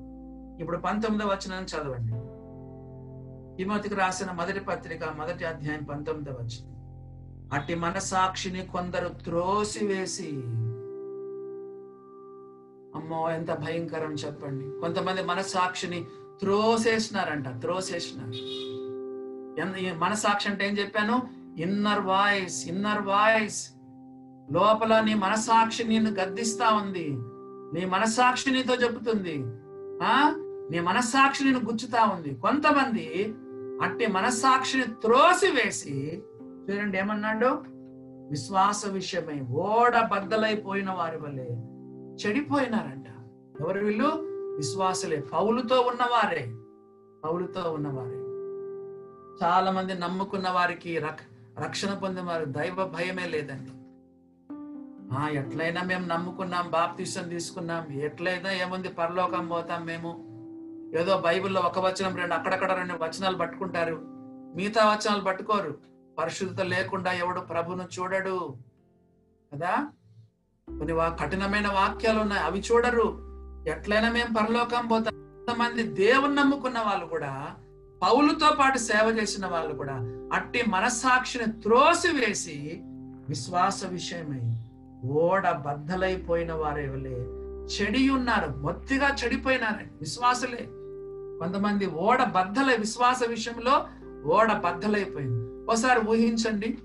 ఇప్పుడు 0.59 0.77
పంతొమ్మిదవ 0.77 1.27
వచనం 1.27 1.63
చదవండి. 1.63 2.35
తిమోతికి 3.57 3.95
రాసిన 3.95 4.31
మొదటి 4.31 4.59
పత్రిక 4.59 5.03
మొదటి 5.03 5.45
అధ్యాయం 5.45 5.83
పంతొమ్మిదవ 5.83 6.33
వచనం. 6.33 6.75
అట్టి 7.53 7.75
మనసాక్షిని 7.75 8.65
కొందరు 8.65 9.07
త్రోసివేసి 9.07 10.31
అమ్మో 12.95 13.29
ఎంత 13.29 13.51
భయంకరం 13.51 14.13
చెప్పండి. 14.13 14.79
కొంతమంది 14.79 15.23
మనసాక్షిని 15.23 16.05
త్రోసేసినారంట 16.39 17.47
త్రోసేసినారు. 17.47 18.29
మనసాక్షి 19.99 20.49
అంటే 20.49 20.67
ఏం 20.67 20.77
చెప్పాను? 20.77 21.21
Inner 21.57 21.99
voice 21.99 22.67
inner 22.67 23.01
voice. 23.01 23.71
లోపల 24.51 24.99
నీ 24.99 25.13
మనసాక్షి 25.13 25.83
నిన్ను 25.83 26.11
గద్దిస్తా 26.11 26.69
ఉంది. 26.69 27.09
నీ 27.79 27.85
మనసాక్షి 27.85 28.51
నీతో 28.51 28.75
చెబుతుంది. 28.75 29.45
ఆ? 30.03 30.41
నీ 30.71 30.79
మనస్సాక్షి 30.79 31.43
నేను 31.43 31.59
గుచ్చుతా 31.59 32.03
ఉంది. 32.03 32.35
కొంతమంది 32.35 33.35
అట్టి 33.81 34.07
మనసాక్షిని 34.07 34.83
త్రోసివేసి 34.83 36.23
చూడండి 36.69 36.97
ఏమన్నాడు? 36.97 37.63
విశ్వాస 38.29 38.85
విషయమై 38.85 39.41
ఓడ 39.41 39.99
బద్దలైపోయిన 40.11 40.91
వారి 40.91 41.17
వల్లే 41.17 41.47
చెడిపోయినారంట. 42.25 43.05
ఎవరు 43.61 43.85
వీళ్ళు? 43.85 44.05
విశ్వాసులే. 44.57 45.19
పౌలుతో 45.19 45.81
ఉన్నవారే. 45.81 46.55
పౌలుతో 47.23 47.71
ఉన్నవారే. 47.71 48.25
చాలా 49.45 49.71
మంది 49.71 49.93
నమ్ముకున్న 49.93 50.49
వారికి 50.49 50.97
రక్- 50.97 51.63
రక్షణ 51.63 51.93
పొందిన 51.93 52.23
వారు 52.23 52.45
దైవ 52.45 52.85
భయమే 52.85 53.27
లేదండి. 53.27 53.71
ఆ 55.15 55.27
ఎట్లయినా 55.27 55.83
మేము 55.83 56.05
నమ్ముకున్నాం 56.05 56.71
బాప్తీసం 56.71 57.29
తీసుకున్నాం 57.29 57.93
ఎట్లయినా 57.93 58.51
ఏముంది 58.51 58.87
పరలోకం 58.87 59.47
పోతాం 59.47 59.85
మేము. 59.85 60.34
ఏదో 60.95 61.17
బైబిల్లో 61.17 61.61
ఒక 61.61 61.79
వచనం 61.79 62.15
రెండు 62.15 62.33
అక్కడక్కడ 62.33 62.71
రెండు 62.71 62.93
వచనాలు 62.93 63.37
పట్టుకుంటారు. 63.37 64.01
మిగతా 64.55 64.85
వచనాలు 64.85 65.21
పట్టుకోరు. 65.21 65.77
పరిశుద్ధత 66.19 66.61
లేకుండా 66.61 67.11
ఎవడు 67.11 67.39
ప్రభును 67.39 67.87
చూడడు. 67.99 68.55
కదా? 69.53 69.87
కొన్ని 70.69 70.93
వా- 70.93 71.11
కఠినమైన 71.11 71.67
వాక్యాలు 71.67 72.19
ఉన్నాయి. 72.19 72.43
అవి 72.43 72.59
చూడరు. 72.59 73.19
ఎట్లయినా 73.67 74.11
మేము 74.11 74.33
పరలోకం 74.33 74.87
పోతాం. 74.87 75.13
కొంతమంది 75.13 75.83
దేవుని 75.83 76.35
నమ్ముకున్న 76.35 76.79
వాళ్ళు 76.79 77.05
కూడా 77.05 77.55
పౌలుతో 78.03 78.55
పాటు 78.59 78.77
సేవ 78.77 79.17
చేసిన 79.21 79.45
వాళ్ళు 79.45 79.75
కూడా 79.75 79.93
అట్టి 80.33 80.63
మనస్సాక్షిని 80.67 81.61
త్రోసివేసి 81.61 82.81
విశ్వాస 83.29 83.85
విషయమై 83.85 84.57
ఓడ 85.09 85.51
బద్దలైపోయిన 85.51 86.53
వారే 86.53 86.83
చెడి 87.65 88.09
ఉన్నారు 88.09 88.57
మొత్తిగా 88.57 89.15
చెడిపోయినారు. 89.23 89.99
విశ్వాసులే. 89.99 90.69
కొంతమంది 91.39 91.85
ఓడ 91.85 92.23
బద్దల 92.23 92.75
విశ్వాస 92.79 93.19
విషయంలో 93.27 93.87
ఓడ 94.25 94.53
బద్దలైపోయింది. 94.53 95.65
ఒకసారి 95.65 95.99
ఊహించండి. 95.99 96.77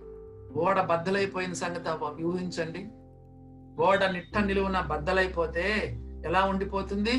ఓడ 0.52 0.80
బద్దలైపోయిన 0.80 1.52
సంగతి 1.52 2.22
ఊహించండి. 2.22 2.88
ఓడ 3.82 4.04
నిట్ట 4.04 4.38
నిలువున 4.38 4.80
బద్దలైపోతే 4.80 5.96
ఎలా 6.26 6.44
ఉండిపోతుంది? 6.44 7.12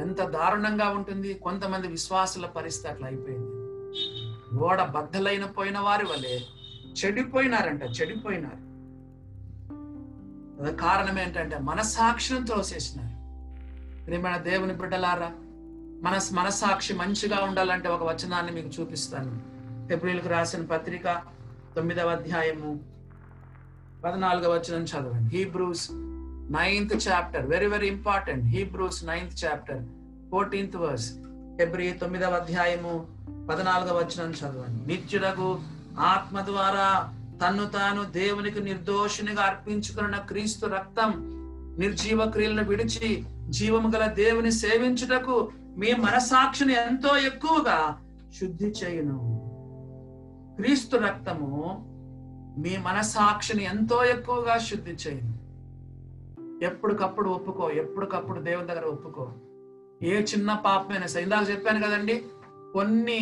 ఎంత 0.00 0.22
దారుణంగా 0.22 0.88
ఉంటుంది. 0.88 1.34
కొంతమంది 1.34 1.88
విశ్వాసుల 1.88 2.46
పరిస్థితి 2.46 2.88
అట్లా 2.88 3.06
అయిపోయింది. 3.06 3.50
ఓడ 4.58 4.82
బద్దలైన 4.82 5.44
పోయిన 5.44 5.78
వారి 5.78 6.04
వలె 6.04 6.40
చెడిపోయినారంట 7.04 7.82
చెడిపోయినారు. 7.82 8.70
కారణం 10.76 11.18
ఏంటంటే 11.18 11.58
మనసాక్షిని 11.58 12.46
త్రోసేసినారు 12.46 13.10
ప్రేమైన 14.04 14.36
దేవుని 14.36 14.72
బిడ్డలారా 14.72 15.32
మన 16.02 16.20
మనసాక్షి 16.32 16.94
మంచిగా 16.94 17.44
ఉండాలంటే 17.44 17.88
ఒక 17.88 18.02
వచనాన్ని 18.02 18.52
మీకు 18.52 18.80
చూపిస్తాను. 18.80 19.38
ఫిబ్రిల్కి 19.88 20.28
రాసిన 20.28 20.62
పత్రిక 20.62 21.22
తొమ్మిదవ 21.76 22.08
అధ్యాయము 22.08 22.80
పద్నాలుగవ 24.04 24.52
వచనం 24.52 24.84
చదవండి. 24.84 25.36
Hebrews 25.36 25.88
ninth 26.52 27.08
chapter 27.08 27.46
very 27.46 27.66
very 27.66 27.86
important 27.86 28.44
Hebrews 28.44 29.04
ninth 29.04 29.44
chapter 29.44 29.82
fourteenth 30.30 30.76
verse 30.76 31.12
ఫిబ్రి 31.58 31.90
తొమ్మిదవ 31.92 32.34
అధ్యాయము 32.34 33.06
పద్నాలుగవ 33.50 33.96
వచనం 33.98 34.30
చదవండి. 34.30 34.86
నిత్యుడకు 34.86 35.60
ఆత్మ 35.98 36.40
ద్వారా 36.40 37.12
తన్ను 37.46 37.66
తాను 37.66 38.04
దేవునికి 38.04 38.60
నిర్దోషునిగా 38.60 39.42
అర్పించుకున్న 39.42 40.16
క్రీస్తు 40.16 40.66
రక్తం 40.66 41.12
నిర్జీవ 41.78 42.30
క్రియలను 42.30 42.64
విడిచి 42.64 43.24
జీవము 43.48 43.96
గల 43.96 44.06
దేవుని 44.06 44.52
సేవించుటకు 44.52 45.48
మీ 45.80 45.92
మనసాక్షిని 45.92 46.72
ఎంతో 46.72 47.16
ఎక్కువగా 47.16 47.98
శుద్ధి 48.40 48.66
చేయును. 48.66 49.18
క్రీస్తు 50.56 50.96
రక్తము 50.96 51.52
మీ 52.58 52.76
మనసాక్షిని 52.76 53.64
ఎంతో 53.64 54.04
ఎక్కువగా 54.04 54.58
శుద్ధి 54.58 54.90
చేయును. 54.90 55.34
ఎప్పటికప్పుడు 56.64 57.30
ఒప్పుకో 57.30 57.70
ఎప్పటికప్పుడు 57.70 58.40
దేవుని 58.40 58.66
దగ్గర 58.66 58.84
ఒప్పుకో. 58.84 59.32
ఏ 60.02 60.22
చిన్న 60.22 60.54
పాపమైనా 60.64 61.06
సరే 61.06 61.22
ఇందాక 61.22 61.50
చెప్పాను 61.50 61.80
కదండి 61.86 62.24
కొన్ని 62.72 63.20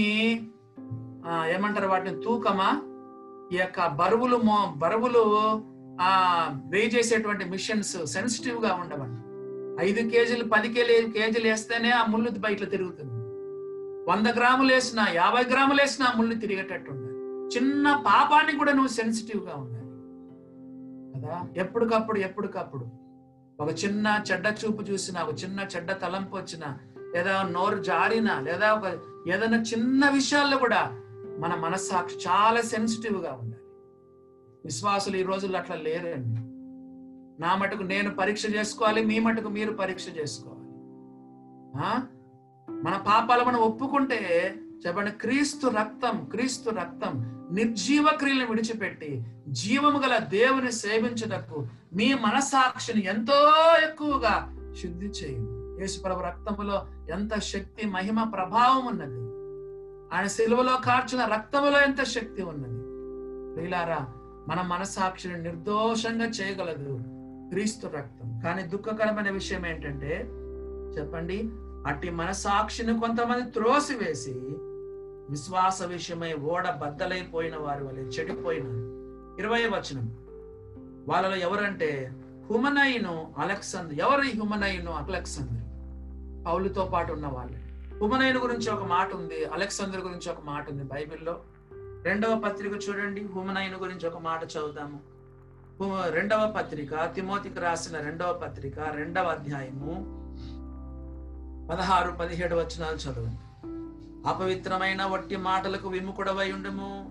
ఏమంటారు 1.46 1.86
వాటిని 1.86 2.22
తూకమా? 2.22 2.70
ఈ 3.52 3.56
యొక్క 3.56 3.86
బరువులు 3.86 4.36
మో 4.36 4.74
బరువులు 4.76 5.22
ఆ 6.00 6.12
వేయి 6.64 6.88
చేసేటువంటి 6.88 7.44
మిషన్స్ 7.44 8.06
సెన్సిటివ్గా 8.06 8.74
ఉండవండి. 8.74 9.17
ఐదు 9.80 10.08
కేజీలు 10.08 10.44
పది 10.44 10.72
కేజీలు 10.72 11.12
కేజీలు 11.12 11.48
వేస్తేనే 11.48 11.90
ఆ 11.90 12.06
ముళ్ళు 12.06 12.30
బయట 12.30 12.70
తిరుగుతుంది. 12.70 13.12
వంద 14.10 14.26
గ్రాములు 14.26 14.74
వేసినా 14.74 15.06
యాభై 15.12 15.42
గ్రాములు 15.42 15.80
వేసినా 15.80 16.06
ఆ 16.06 16.12
ముళ్ళు 16.16 16.34
తిరిగేటట్టు 16.34 16.90
ఉండాలి. 16.90 17.18
చిన్న 17.56 18.02
పాపానికి 18.06 18.58
కూడా 18.58 18.72
నువ్వు 18.72 18.88
సెన్సిటివ్గా 18.88 19.54
ఉండాలి. 19.54 19.88
కదా? 21.20 21.48
ఎప్పటికప్పుడు 21.56 22.18
ఎప్పటికప్పుడు. 22.18 22.86
ఒక 23.62 23.84
చిన్న 23.84 24.24
చెడ్డ 24.32 24.46
చూపు 24.46 24.82
చూసినా 24.82 25.22
ఒక 25.22 25.34
చిన్న 25.44 25.66
చెడ్డ 25.76 25.92
తలంపు 25.92 26.36
వచ్చినా 26.36 26.78
లేదా 27.14 27.42
నోరు 27.42 27.82
జారినా 27.82 28.40
లేదా 28.40 28.74
ఒక 28.74 28.98
ఏదైనా 29.28 29.62
చిన్న 29.62 30.10
విషయాల్లో 30.10 30.56
కూడా 30.56 31.00
మన 31.38 31.54
మనస్సాక్షి 31.54 32.16
చాలా 32.16 32.60
సెన్సిటివ్గా 32.60 33.32
ఉండాలి. 33.32 33.62
విశ్వాసులు 34.64 35.16
ఈ 35.16 35.22
రోజుల్లో 35.22 35.58
అట్లా 35.58 35.76
లేరండి. 35.76 36.47
నా 37.40 37.56
మటుకు 37.56 37.82
నేను 37.82 38.14
పరీక్ష 38.14 38.42
చేసుకోవాలి 38.46 39.04
మీ 39.04 39.18
మటుకు 39.18 39.48
మీరు 39.48 39.72
పరీక్ష 39.72 40.06
చేసుకోవాలి. 40.08 40.64
ఆ? 41.84 42.02
మన 42.68 42.96
పాపాలు 43.06 43.44
మనం 43.44 43.60
ఒప్పుకుంటే 43.60 44.20
చెప్పండి 44.86 45.10
క్రీస్తు 45.10 45.66
రక్తం 45.68 46.24
క్రీస్తు 46.24 46.70
రక్తం 46.70 47.12
నిర్జీవ 47.50 48.06
క్రియలను 48.16 48.46
విడిచిపెట్టి 48.46 49.24
జీవము 49.48 49.98
గల 49.98 50.18
దేవుని 50.18 50.72
సేవించుటకు 50.72 51.66
మీ 51.92 52.14
మనసాక్షిని 52.14 53.04
ఎంతో 53.04 53.38
ఎక్కువగా 53.88 54.34
శుద్ధి 54.82 55.06
చేయండి 55.06 55.82
యేసుప్రభు 55.82 56.20
రక్తములో 56.20 56.86
ఎంత 57.10 57.38
శక్తి 57.38 57.86
మహిమ 57.86 58.22
ప్రభావం 58.22 58.86
ఉన్నది. 58.86 59.22
ఆయన 60.14 60.26
సిలువలో 60.26 60.80
కార్చిన 60.84 61.24
రక్తములో 61.24 61.80
ఎంత 61.80 62.04
శక్తి 62.04 62.42
ఉన్నది. 62.42 62.80
ప్రియులారా 63.54 64.06
మన 64.48 64.60
మనసాక్షిని 64.62 65.42
నిర్దోషంగా 65.42 66.24
చేయగలదు. 66.24 67.17
క్రీస్తు 67.50 67.86
రక్తం. 67.86 68.40
కానీ 68.44 68.62
దుఃఖకరమైన 68.62 69.30
విషయం 69.30 69.66
ఏంటంటే 69.66 70.28
చెప్పండి 70.98 71.50
అట్టి 71.86 72.10
మనసాక్షిని 72.10 73.00
కొంతమంది 73.00 73.50
త్రోసివేసి 73.50 74.34
విశ్వాస 75.30 75.82
విషయమై 75.82 76.34
ఓడ 76.34 76.70
బద్దలైపోయిన 76.70 77.56
వారి 77.56 77.84
వల్ల 77.84 77.98
చెడిపోయినారు. 77.98 78.98
ఇరవై 79.38 79.66
వచనం. 79.66 80.16
వాళ్ళలో 81.08 81.36
ఎవరంటే 81.36 82.12
హుమనయిను 82.50 83.34
అలెక్సందర్. 83.38 83.94
ఎవరు 83.94 84.22
ఈ 84.22 84.38
హుమనయిను 84.38 84.92
అలెక్సందర్? 84.92 85.58
పౌలుతో 86.46 86.84
పాటు 86.84 87.12
ఉన్న 87.12 87.26
వాళ్ళు. 87.26 87.58
హుమనయిను 87.98 88.40
గురించి 88.40 88.70
ఒక 88.70 88.84
మాట 88.84 89.14
ఉంది 89.14 89.44
అలెక్సందర్ 89.44 90.00
గురించి 90.00 90.32
ఒక 90.32 90.38
మాట 90.44 90.70
ఉంది 90.70 90.84
బైబిల్లో. 90.84 91.40
రెండవ 92.02 92.38
పత్రిక 92.38 92.72
చూడండి 92.72 93.24
హుమనయిను 93.24 93.78
గురించి 93.78 94.08
ఒక 94.08 94.18
మాట 94.18 94.44
చదువుతాము 94.44 95.17
రెండవ 95.82 96.54
పత్రిక 96.56 97.04
తిమోతికి 97.04 97.60
రాసిన 97.60 97.98
రెండవ 97.98 98.32
పత్రిక 98.32 98.78
రెండవ 98.80 99.22
అధ్యాయము 99.22 99.92
పదహారు 101.70 102.10
పదిహేడు 102.10 102.54
వచనాలు 102.54 102.96
చదవండి 102.96 103.38
అపవిత్రమైన 104.28 105.04
వట్టి 105.04 105.36
మాటలకు 105.36 105.88
విముకుడవై 105.88 106.52
ఉండము. 106.52 107.10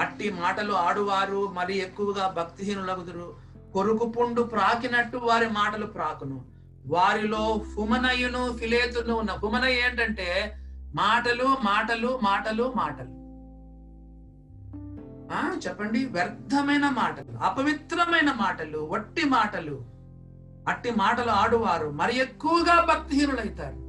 అట్టి 0.00 0.30
మాటలు 0.30 0.72
ఆడువారు 0.72 1.48
మరి 1.48 1.78
ఎక్కువగా 1.78 2.28
భక్తిహీనులగుదురు. 2.28 3.36
కొరుకు 3.72 4.06
పుండు 4.06 4.42
ప్రాకినట్టు 4.42 5.16
వారి 5.16 5.48
మాటలు 5.48 5.86
ప్రాకును. 5.86 6.44
వారిలో 6.86 7.60
హుమనయును 7.76 8.56
ఫిలేతును 8.56 9.14
ఉన్న 9.14 9.30
హుమనయ్య 9.30 9.86
ఏంటంటే 9.86 10.56
మాటలు 10.94 11.44
మాటలు 11.44 12.20
మాటలు 12.22 12.72
మాటలు. 12.76 13.17
ఆ 15.32 15.56
చెప్పండి. 15.68 16.04
వ్యర్థమైన 16.04 16.88
మాటలు 16.88 17.36
అపవిత్రమైన 17.36 18.32
మాటలు 18.32 18.88
వట్టి 18.90 19.24
మాటలు. 19.24 19.84
అట్టి 20.68 20.90
మాటలు 20.90 21.30
ఆడువారు 21.30 21.90
మరి 21.90 22.16
ఎక్కువగా 22.16 22.84
భక్తిహీనులైతారు. 22.84 23.88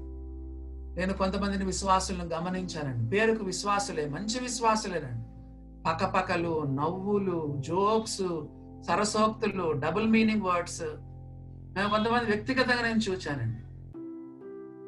నేను 0.99 1.13
కొంతమందిని 1.13 1.65
విశ్వాసులను 1.65 2.25
గమనించానండి. 2.25 3.09
పేరుకు 3.09 3.45
విశ్వాసులే 3.45 4.05
మంచి 4.05 4.39
విశ్వాసులేనండి. 4.39 5.25
పకపకలు 5.87 6.63
నవ్వులు 6.63 7.55
జోక్స్ 7.57 8.45
సరసోక్తులు 8.87 9.71
డబుల్ 9.71 10.07
మీనింగ్ 10.07 10.41
వర్డ్స్. 10.41 10.83
నేను 11.75 11.89
కొంతమంది 11.89 12.25
వ్యక్తిగతంగా 12.25 12.81
నేను 12.81 12.97
చూచానండి. 12.97 13.61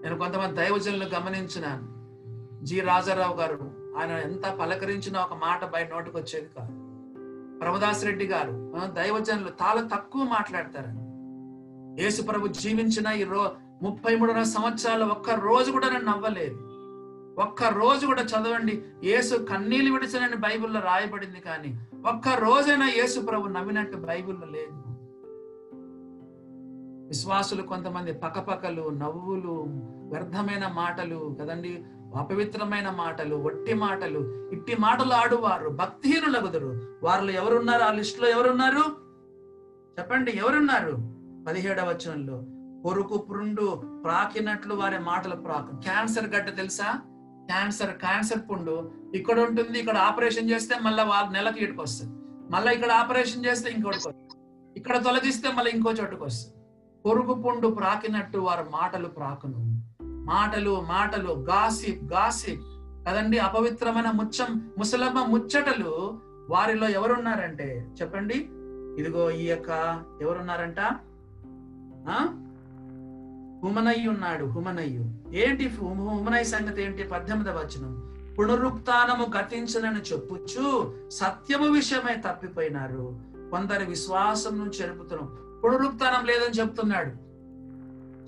నేను 0.04 0.18
కొంతమంది 0.18 0.56
దైవజనులు 0.56 1.06
గమనించినాను. 1.06 1.92
జి. 2.66 2.80
రాజారావు 2.80 3.38
గారు 3.38 3.81
ఆయన 3.97 4.12
ఎంత 4.12 4.45
పలకరించినా 4.60 5.21
ఒక 5.21 5.34
మాట 5.34 5.65
బయట 5.65 5.93
నోటికి 5.93 6.17
వచ్చేది 6.17 6.49
కాదు. 6.58 6.73
ప్రభుదాస్ 7.60 8.06
రెడ్డి 8.06 8.25
గారు 8.25 8.73
దైవజనులు 8.93 9.51
చాలా 9.62 9.82
తక్కువ 9.93 10.23
మాట్లాడతారని. 10.23 11.01
యేసు 12.04 12.21
ప్రభు 12.21 12.47
జీవించిన 12.47 13.08
ఈ 13.08 13.23
రో 13.23 13.51
ముప్పై 13.82 14.15
మూడున్నర 14.15 14.43
సంవత్సరాలు 14.43 15.06
ఒక్క 15.06 15.30
రోజు 15.30 15.71
కూడా 15.71 15.89
నన్ను 15.89 16.12
నవ్వలేదు. 16.12 16.60
ఒక్క 17.41 17.63
రోజు 17.63 18.06
కూడా 18.06 18.21
చదవండి 18.21 18.84
యేసు 19.04 19.36
కన్నీళ్ళు 19.36 19.93
విడిచినని 19.93 20.36
బైబిల్లో 20.36 20.82
రాయబడింది 20.82 21.39
కానీ 21.39 21.69
ఒక్క 22.06 22.27
రోజైనా 22.27 22.88
యేసు 22.89 23.19
ప్రభు 23.19 23.47
నవ్వినట్టు 23.47 23.97
బైబిల్లో 23.97 24.47
లేదు. 24.47 24.77
విశ్వాసులు 27.08 27.62
కొంతమంది 27.62 28.13
పకపకలు 28.13 28.89
నవ్వులు 28.89 29.65
వ్యర్థమైన 30.12 30.67
మాటలు 30.73 31.38
కదండి 31.41 31.84
అపవిత్రమైన 32.15 32.89
మాటలు 32.89 33.36
ఒట్టి 33.36 33.74
మాటలు 33.74 34.50
ఇట్టి 34.54 34.76
మాటలు 34.76 35.13
ఆడువారు 35.13 35.69
భక్తిహీనుల 35.69 36.39
కుదరు 36.39 36.82
వారిలో 37.04 37.32
ఎవరున్నారు? 37.32 37.82
ఆ 37.82 37.91
లిస్టులో 37.91 38.30
ఎవరున్నారు? 38.30 38.84
చెప్పండి 40.00 40.32
ఎవరున్నారు? 40.32 40.97
పదిహేడవ 41.47 41.89
వచనంలో 41.89 42.43
కొరుకు 42.84 43.17
పురుండు 43.17 43.84
ప్రాకినట్లు 44.04 44.76
వారి 44.76 45.00
మాటలు 45.00 45.36
ప్రాకు. 45.36 45.76
క్యాన్సర్ 45.76 46.28
గడ్డ 46.28 46.58
తెలుసా? 46.58 46.93
క్యాన్సర్ 47.45 47.97
క్యాన్సర్ 47.97 48.52
పుండు. 48.52 48.91
ఇక్కడ 49.15 49.39
ఉంటుంది 49.39 49.80
ఇక్కడ 49.80 49.97
ఆపరేషన్ 49.97 50.50
చేస్తే 50.50 50.80
మళ్ళీ 50.80 51.04
వాళ్ళ 51.04 51.32
నెలకి 51.32 51.63
ఇటుకు 51.63 51.82
వస్తుంది. 51.82 52.15
మళ్ళీ 52.52 52.74
ఇక్కడ 52.74 52.91
ఆపరేషన్ 52.91 53.45
చేస్తే 53.45 53.71
ఇంకోటికి 53.71 54.08
వస్తుంది. 54.08 54.39
ఇక్కడ 54.78 55.04
తొలగిస్తే 55.04 55.52
మళ్ళీ 55.52 55.71
ఇంకో 55.71 55.91
చోటుకు 55.91 56.26
వస్తుంది. 56.26 56.58
పొరుగు 57.06 57.34
పుండు 57.34 57.67
ప్రాకినట్టు 57.67 58.38
వారి 58.38 58.63
మాటలు 58.63 59.08
ప్రాకును. 59.08 59.81
మాటలు 60.21 60.81
మాటలు 60.81 61.31
గాసిప్ 61.31 62.13
గాసిప్. 62.13 62.62
కదండి 63.07 63.38
అపవిత్రమైన 63.38 64.12
ముచ్చం 64.12 64.71
ముసలమ్మ 64.77 65.25
ముచ్చటలు 65.25 66.19
వారిలో 66.49 66.89
ఎవరున్నారంటే? 66.89 67.88
చెప్పండి. 68.01 68.49
ఇదిగో 69.01 69.32
ఈ 69.32 69.45
యొక్క 69.45 70.03
ఎవరున్నారంట? 70.22 70.80
హుమనయ్య 73.65 74.07
ఉన్నాడు 74.07 74.45
హుమనయ్యు 74.45 75.36
ఏంటి 75.36 75.67
హుమనయ్య 75.67 76.43
సంగతి 76.43 76.84
ఏంటి? 76.84 77.03
పద్దెనిమిదవ 77.03 77.57
వచనం. 77.57 78.07
పునరుక్తానము 78.39 79.26
గతించనని 79.38 79.99
చెప్పుచ్చు 79.99 80.93
సత్యము 81.09 81.65
విషయమై 81.65 82.15
తప్పిపోయినారు. 82.15 83.19
కొందరి 83.51 83.86
విశ్వాసం 83.86 84.59
నుంచి 84.59 84.82
చెరుపుతున్నాం 84.82 85.59
పునరుక్తానం 85.63 86.26
లేదని 86.26 86.59
చెప్తున్నాడు. 86.59 87.30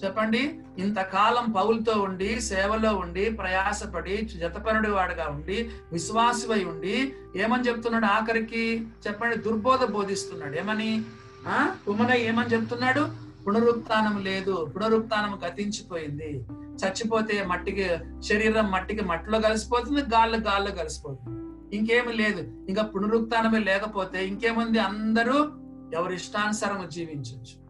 చెప్పండి? 0.06 0.60
ఇంతకాలం 0.78 1.52
పౌలతో 1.52 2.02
ఉండి 2.02 2.42
సేవలో 2.42 2.96
ఉండి 2.98 3.30
ప్రయాసపడి 3.30 4.18
జతపరుడి 4.18 4.90
వాడుగా 4.90 5.28
ఉండి 5.28 5.70
విశ్వాసమై 5.92 6.64
ఉండి 6.64 7.14
ఏమని 7.36 7.64
చెప్తున్నాడు 7.64 8.06
ఆఖరికి? 8.06 8.88
చెప్పండి 9.08 9.38
దుర్బోధ 9.38 9.84
బోధిస్తున్నాడు. 9.84 10.58
ఏమని? 10.58 11.02
ఆ? 11.48 11.76
కుమనయ్య 11.86 12.28
ఏమని 12.28 12.48
చెప్తున్నాడు? 12.48 13.08
పునరుత్నం 13.48 14.24
లేదు. 14.24 14.74
పునరుత్నం 14.76 15.40
గతించిపోయింది 15.48 16.46
చచ్చిపోతే 16.86 17.44
మట్టికి 17.44 17.90
శరీరం 18.24 18.72
మట్టికి 18.72 19.04
మట్టిలో 19.04 19.40
కలిసిపోతుంది 19.40 20.02
గాల్లో 20.02 20.38
గాల్లో 20.38 20.72
కలిసిపోతుంది. 20.72 21.44
ఇంకేమి 21.78 22.14
లేదు. 22.14 22.66
ఇంకా 22.70 22.84
పునరుత్నమే 22.84 23.60
లేకపోతే 23.60 24.28
ఇంకేముంది? 24.28 24.80
అందరూ 24.80 25.52
ఎవరి 25.94 26.16
ఇష్టానుసారం 26.16 26.90
జీవించవచ్చు 26.90 27.63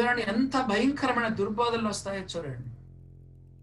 చూడండి 0.00 0.22
ఎంత 0.22 0.56
భయంకరమైన 0.56 1.28
దుర్బోధనలు 1.28 1.88
వస్తాయో 1.88 2.22
చూడండి. 2.22 2.70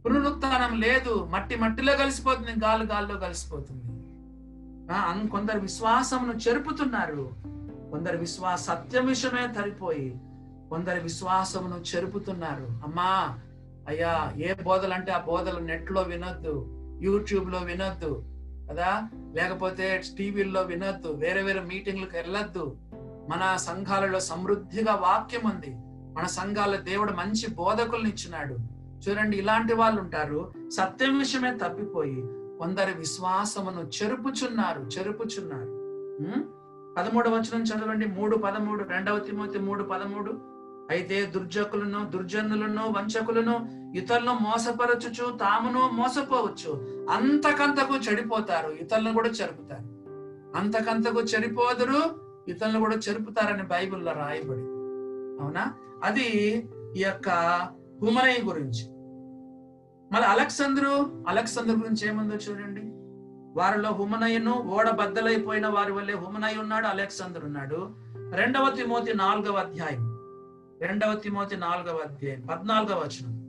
పునరుత్నం 0.03 0.79
లేదు 0.79 1.27
మట్టి 1.31 1.55
మట్టిలో 1.55 1.97
కలిసిపోతుంది 1.97 2.51
గాలి 2.51 2.85
గాల్లో 2.85 3.15
కలిసిపోతుంది. 3.15 3.81
కొందరు 5.29 5.59
విశ్వాసమును 5.59 6.33
చెరుపుతున్నారు. 6.33 7.33
కొందరు 7.91 8.17
విశ్వాస 8.17 8.61
సత్యం 8.61 9.05
విషయమే 9.05 9.53
తరిపోయి 9.53 10.19
కొందరు 10.69 10.99
విశ్వాసమును 10.99 11.95
చెరుపుతున్నారు. 11.95 12.67
అమ్మా 12.83 13.39
అయ్యా 13.87 14.33
ఏ 14.37 14.53
బోధలు 14.53 14.93
అంటే 14.93 15.11
ఆ 15.11 15.17
బోధలు 15.17 15.59
నెట్లో 15.59 16.01
వినొద్దు 16.01 16.67
యూట్యూబ్లో 17.01 17.59
వినొద్దు 17.59 18.23
కదా? 18.71 19.09
లేకపోతే 19.33 20.03
టీవీల్లో 20.17 20.61
వినొద్దు 20.61 21.07
వేరే 21.07 21.41
వేరే 21.41 21.59
మీటింగ్లకు 21.59 22.15
వెళ్ళొద్దు. 22.15 22.77
మన 23.29 23.55
సంఘాలలో 23.55 24.19
సమృద్ధిగా 24.19 24.95
వాక్యం 24.95 25.49
ఉంది. 25.49 25.77
మన 26.17 26.25
సంఘాల 26.25 26.75
దేవుడు 26.75 27.11
మంచి 27.11 27.55
బోధకులను 27.55 28.07
ఇచ్చినాడు. 28.07 28.57
చూడండి 29.03 29.37
ఇలాంటి 29.37 29.73
వాళ్ళు 29.73 30.01
ఉంటారు 30.01 30.53
సత్యం 30.69 31.19
విషయమే 31.19 31.57
తప్పిపోయి 31.57 32.21
కొందరు 32.57 32.97
విశ్వాసమును 32.97 33.81
చెరుపుచున్నారు 33.81 34.81
చెరుపుచున్నారు. 34.81 35.71
పదమూడు 36.97 37.29
వచనం 37.29 37.63
చదవండి. 37.63 38.05
మూడు 38.05 38.37
పదమూడు 38.37 38.83
రెండవ 38.83 39.19
తిమోతి 39.19 39.59
మూడు 39.59 39.83
పదమూడు. 39.83 40.31
అయితే 40.89 41.25
దుర్జకులను 41.25 42.09
దుర్జనులను 42.09 42.93
వంచకులను 42.97 43.55
ఇతరులను 43.97 44.33
మోసపరచుచు 44.33 45.37
తామును 45.37 45.89
మోసపోవచ్చు. 45.93 46.71
అంతకంతకు 47.11 47.95
చెడిపోతారు 47.95 48.69
ఇతరులను 48.69 49.13
కూడా 49.13 49.29
చెరుపుతారు. 49.29 49.87
అంతకంతకు 50.57 51.21
చెడిపోదురు 51.21 52.01
ఇతరులను 52.47 52.79
కూడా 52.79 52.95
చెరుపుతారని 52.95 53.63
బైబిల్లో 53.63 54.11
రాయబడి 54.11 54.67
అవునా? 55.41 55.73
అది 56.03 56.57
ఈ 56.97 57.03
యొక్క 57.03 57.29
హుమనయ్య 58.01 58.43
గురించి. 58.43 58.91
మళ్ళీ 60.13 60.27
అలెక్సంద్రు 60.27 61.23
అలెక్సంద్రు 61.27 61.77
గురించి 61.77 62.07
ఏముందో 62.07 62.35
చూడండి. 62.35 62.81
వారిలో 63.59 63.89
హుమనయ్యను 63.89 64.51
ఓడ 64.51 64.89
బద్దలైపోయిన 64.89 65.67
వారి 65.67 65.91
వల్లే 65.91 66.13
హుమనయ్య 66.13 66.59
ఉన్నాడు 66.59 66.85
అలెక్సాందర్ 66.85 67.45
ఉన్నాడు. 67.45 67.95
రెండవ 68.35 68.71
తిమోతి 68.75 69.13
నాలుగవ 69.13 69.55
అధ్యాయం. 69.55 70.17
రెండవ 70.81 71.15
తిమోతి 71.15 71.57
నాలుగవ 71.57 71.97
అధ్యాయం. 71.97 72.41
పద్నాలుగవ 72.41 72.99
వచనం. 72.99 73.41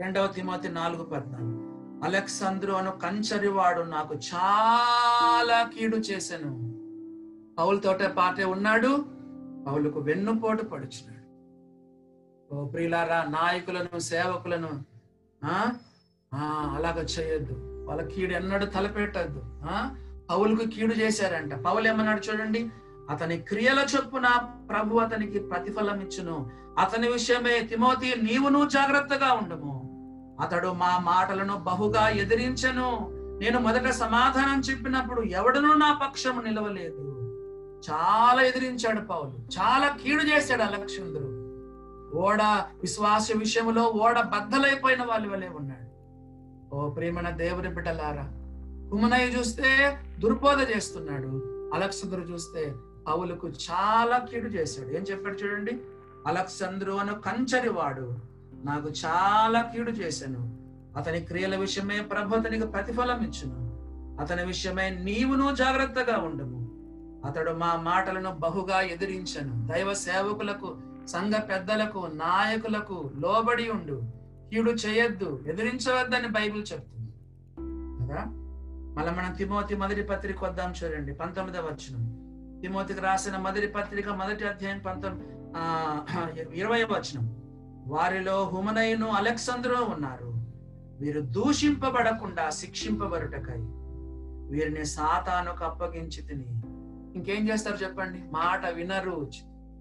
రెండవ 0.00 0.26
తిమోతి 0.26 0.68
నాలుగు 0.68 1.02
పద్నాలుగు. 1.02 1.64
అలెక్సంద్రు 2.04 2.72
అను 2.72 2.90
కంచరివాడు 2.90 3.82
నాకు 3.82 4.14
చాలా 4.14 5.70
కీడు 5.78 5.96
చేశాను. 5.96 6.74
పౌలతోటే 7.58 8.08
పాటే 8.08 8.44
ఉన్నాడు. 8.44 9.13
పౌలకు 9.66 10.00
వెన్నుపోటు 10.00 10.64
పడుచున్నాడు. 10.64 11.24
ఓ 12.54 12.68
ప్రియులారా 12.68 13.24
నాయకులను 13.28 13.98
సేవకులను 13.98 14.84
ఆ? 15.44 15.72
ఆ 16.34 16.72
అలాగ 16.76 17.02
చేయొద్దు. 17.02 17.84
వాళ్ళ 17.88 18.08
కీడు 18.08 18.32
ఎన్నడూ 18.32 18.66
తలపెట్టద్దు. 18.66 19.42
ఆ? 19.64 19.96
పౌలకు 20.30 20.70
కీడు 20.70 20.94
చేశారంట. 20.94 21.54
పౌలు 21.54 21.88
ఏమన్నాడు 21.88 22.20
చూడండి 22.20 22.68
అతని 23.10 23.36
క్రియల 23.36 23.86
చొప్పున 23.96 24.26
ప్రభు 24.70 24.96
అతనికి 24.96 25.38
ప్రతిఫలం 25.38 26.00
ఇచ్చును. 26.00 26.50
అతని 26.78 27.08
విషయమే 27.08 27.60
తిమోతి 27.60 28.22
నీవును 28.22 28.68
జాగ్రత్తగా 28.68 29.32
ఉండము. 29.32 29.74
అతడు 30.40 30.68
మా 30.68 30.98
మాటలను 30.98 31.56
బహుగా 31.56 32.08
ఎదిరించెను. 32.08 33.08
నేను 33.40 33.60
మొదట 33.60 33.88
సమాధానం 33.90 34.60
చెప్పినప్పుడు 34.60 35.22
ఎవడనూ 35.22 35.74
నా 35.74 36.00
పక్షము 36.02 36.40
నిలవలేదు. 36.40 37.23
చాలా 37.90 38.42
ఎదిరించాడు 38.42 39.00
పౌలు. 39.00 39.34
చాలా 39.60 39.96
కీడు 40.02 40.22
చేశాడు 40.22 40.62
అలక్షంద్రుడు 40.62 41.44
ఓడ 42.16 42.42
విశ్వాస 42.80 43.28
విషయంలో 43.36 43.82
ఓడ 43.82 44.20
బద్దలైపోయిన 44.20 45.02
వాళ్ళ 45.02 45.32
వలె 45.32 45.48
ఉన్నాడు. 45.48 45.84
ఓ 46.74 46.90
ప్రేమన 46.90 47.30
దేవుని 47.30 47.68
బిడ్డలారా 47.68 48.22
కుమనయ్య 48.90 49.24
చూస్తే 49.24 49.98
దుర్బోధ 50.18 50.76
చేస్తున్నాడు. 50.76 51.42
అలక్సంద్రు 51.74 52.20
చూస్తే 52.20 52.74
పౌలకు 53.08 53.48
చాలా 53.48 54.18
కీడు 54.18 54.46
చేశాడు. 54.46 54.88
ఏం 54.88 55.02
చెప్పాడు 55.02 55.36
చూడండి? 55.36 55.78
అలక్సంద్రు 56.26 56.92
అను 56.92 57.14
కంచరివాడు. 57.14 58.18
నాకు 58.64 58.88
చాలా 59.06 59.62
కీడు 59.62 59.90
చేశాను. 59.90 60.58
అతని 60.98 61.20
క్రియల 61.20 61.56
విషయమే 61.56 62.00
ప్రభు 62.00 62.36
అతనికి 62.36 62.66
ప్రతిఫలం 62.66 63.20
ఇచ్చును. 63.20 63.74
అతని 64.20 64.46
విషయమే 64.46 64.90
నీవును 64.90 65.54
జాగ్రత్తగా 65.54 66.18
ఉండము. 66.18 66.63
అతడు 67.24 67.50
మా 67.50 67.76
మాటలను 67.76 68.32
బహుగా 68.32 68.80
ఎదిరించను. 68.80 69.66
దైవ 69.66 69.94
సేవకులకు 69.94 70.76
సంఘ 71.06 71.34
పెద్దలకు 71.34 71.98
నాయకులకు 71.98 73.10
లోబడి 73.18 73.70
ఉండు. 73.70 74.02
కీడు 74.50 74.70
చేయొద్దు. 74.70 75.42
ఎదిరించవద్దని 75.46 76.28
బైబిల్ 76.28 76.66
చెప్తుంది. 76.72 77.12
కదా? 78.06 78.24
మళ్ళీ 78.96 79.12
మనం 79.12 79.32
తిమోతి 79.32 79.74
మొదటి 79.74 80.02
పత్రిక 80.02 80.44
వద్దాం 80.44 80.74
చూడండి 80.84 81.14
పంతొమ్మిదవ 81.14 81.66
వచనం. 81.66 82.24
తిమోతికి 82.62 83.00
రాసిన 83.00 83.36
మొదటి 83.36 83.66
పత్రిక 83.66 84.08
మొదటి 84.08 84.44
అధ్యాయం 84.44 84.78
పంతొమ్మిది 84.78 85.32
ఆ 85.56 86.00
ఇరవై 86.54 86.84
వచనం. 86.84 87.36
వారిలో 87.86 88.44
హుమనయును 88.44 89.08
అలెక్సంద్రు 89.08 89.74
ఉన్నారు. 89.74 90.34
వీరు 91.00 91.20
దూషింపబడకుండా 91.20 92.50
శిక్షింపబడుటకై 92.50 93.60
వీరిని 94.50 94.84
సాతానుకు 94.84 95.64
అప్పగించి 95.64 96.22
తిని 96.22 96.44
ఇంకేం 97.14 97.48
చేస్తారు 97.48 97.76
చెప్పండి? 97.76 98.18
మాట 98.32 98.66
వినరు. 98.66 99.30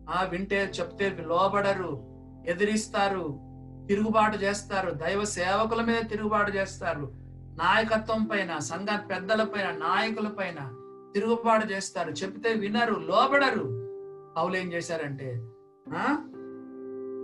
ఆ 0.10 0.24
వింటే 0.24 0.72
చెప్తే 0.80 1.18
లోబడరు 1.22 2.04
ఎదిరిస్తారు 2.48 3.40
తిరుగుబాటు 3.88 4.38
చేస్తారు. 4.38 4.92
దైవ 4.92 5.24
సేవకుల 5.24 5.82
మీద 5.82 6.10
తిరుగుబాటు 6.10 6.52
చేస్తారు. 6.52 7.12
నాయకత్వం 7.56 8.26
పైన 8.26 8.60
సంఘ 8.60 8.88
పెద్దల 9.10 9.44
పైన 9.44 9.72
నాయకుల 9.72 10.28
పైన 10.28 10.74
తిరుగుబాటు 11.14 11.66
చేస్తారు. 11.66 12.10
చెప్తే 12.12 12.54
వినరు 12.54 12.94
లోబడరు. 12.94 13.84
పౌలు 14.38 14.56
ఏం 14.56 14.74
చేశారంటే 14.74 15.48
ఆ? 15.94 16.18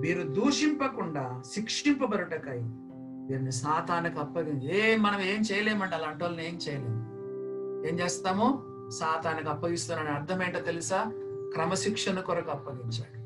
వీరు 0.01 0.23
దూషింపకుండా 0.23 1.41
శిక్షింపబరుటకై 1.53 2.59
వీరిని 3.29 3.51
సాతానికి 3.51 4.19
అప్పగించి. 4.19 4.79
ఏ 4.79 4.97
మనం 4.97 5.21
ఏం 5.21 5.41
చేయలేమండి 5.41 5.95
అలాంటి 5.95 6.23
వాళ్ళని 6.23 6.47
ఏం 6.47 6.59
చేయలేము. 6.69 7.09
ఏం 7.87 7.99
చేస్తాము? 7.99 8.69
సాతానికి 8.89 9.49
అప్పగిస్తున్నాడని 9.49 10.15
అర్థం 10.15 10.43
ఏంటో 10.43 10.59
తెలుసా? 10.59 11.11
క్రమశిక్షణ 11.53 12.19
కొరకు 12.19 12.51
అప్పగించాడు. 12.51 13.19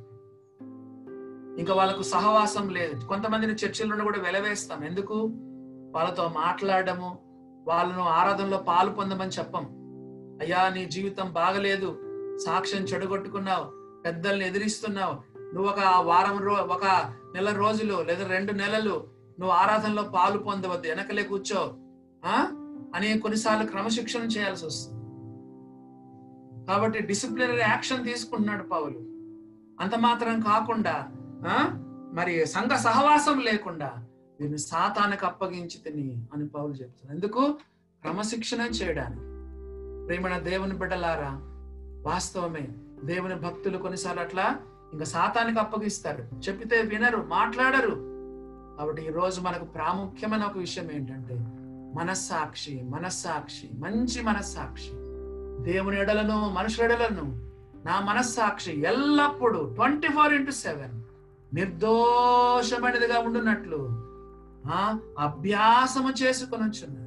ఇంకా 1.59 1.73
వాళ్ళకు 1.73 2.03
సహవాసం 2.03 2.69
లేదు. 2.69 3.05
కొంతమందిని 3.05 3.53
చర్చిలను 3.53 4.03
కూడా 4.03 4.21
వెలవేస్తాం. 4.21 4.83
ఎందుకు? 4.83 5.29
వాళ్ళతో 5.95 6.27
మాట్లాడము 6.27 7.19
వాళ్ళను 7.67 7.99
ఆరాధనలో 7.99 8.57
పాలు 8.57 8.89
పొందమని 8.89 9.29
చెప్పం. 9.29 9.65
అయ్యా 10.41 10.69
నీ 10.69 10.85
జీవితం 10.85 11.33
బాగలేదు. 11.33 11.99
సాక్ష్యం 12.45 12.83
చెడగొట్టుకున్నావు. 12.83 13.83
పెద్దల్ని 14.01 14.47
ఎదిరిస్తున్నావు. 14.47 15.39
నువ్వు 15.53 15.71
ఒక 15.71 15.79
వారం 15.97 16.37
రో 16.37 16.53
ఒక 16.53 17.13
నెల 17.35 17.49
రోజులు 17.49 18.01
లేదా 18.01 18.27
రెండు 18.27 18.51
నెలలు 18.51 19.07
నువ్వు 19.39 19.49
ఆరాధనలో 19.49 20.03
పాలు 20.03 20.37
పొందవద్దు. 20.37 20.87
వెనకలే 20.87 21.23
కూర్చో. 21.23 21.73
ఆ? 22.25 22.47
అని 22.95 23.19
కొన్నిసార్లు 23.19 23.71
క్రమశిక్షణ 23.71 24.19
చేయాల్సి 24.19 24.65
వస్తుంది. 24.65 25.02
కాబట్టి 26.67 26.99
డిసిప్లినరీ 27.01 27.59
యాక్షన్ 27.59 28.03
తీసుకుంటున్నాడు 28.03 28.63
పౌలు. 28.63 28.99
అంత 29.83 29.95
మాత్రం 29.95 30.39
కాకుండా 30.39 31.09
ఆ? 31.47 31.79
మరి 32.13 32.45
సంఘ 32.45 32.71
సహవాసం 32.71 33.39
లేకుండా 33.39 33.91
దీన్ని 34.41 34.57
సాతానికి 34.57 35.25
అప్పగించి 35.25 35.77
తిని 35.77 36.27
అని 36.33 36.47
పౌలు 36.47 36.73
చెప్తున్నాడు. 36.73 37.17
ఎందుకు? 37.17 37.55
క్రమశిక్షణ 38.01 38.61
చేయడానికి. 38.61 39.19
ప్రేమణ 40.07 40.39
దేవుని 40.39 40.73
బిడ్డలారా 40.73 41.39
వాస్తవమే 42.11 42.67
దేవుని 43.03 43.35
భక్తులు 43.35 43.77
కొన్నిసార్లు 43.77 44.21
అట్లా 44.21 44.59
ఇంకా 44.93 45.05
సాతానికి 45.05 45.59
అప్పగిస్తారు. 45.59 46.21
చెప్పితే 46.21 46.81
వినరు 46.81 47.17
మాట్లాడరు. 47.17 48.13
కాబట్టి 48.77 49.01
ఈరోజు 49.01 49.19
రోజు 49.19 49.41
మనకు 49.41 49.65
ప్రాముఖ్యమైన 49.65 50.43
ఒక 50.43 50.57
విషయం 50.57 50.91
ఏంటంటే 50.91 51.35
మనస్సాక్షి 51.99 52.81
మనస్సాక్షి 52.81 53.69
మంచి 53.73 54.21
మనస్సాక్షి. 54.21 54.91
దేవుని 55.63 56.01
ఎడలను 56.01 56.49
మనుషుల 56.49 56.85
ఎడలను 56.85 57.51
నా 57.85 57.99
మనస్సాక్షి 57.99 58.71
ఎల్లప్పుడూ 58.71 59.73
ట్వంటీ 59.73 60.07
ఫోర్ 60.07 60.33
ఇంటూ 60.33 60.51
సెవెన్ 60.51 61.01
నిర్దోషమైనదిగా 61.55 63.19
ఉండున్నట్లు 63.19 63.89
ఆ 64.67 64.99
అభ్యాసము 65.19 66.11
చేసుకుని 66.23 66.63
వచ్చున్నాడు 66.63 67.03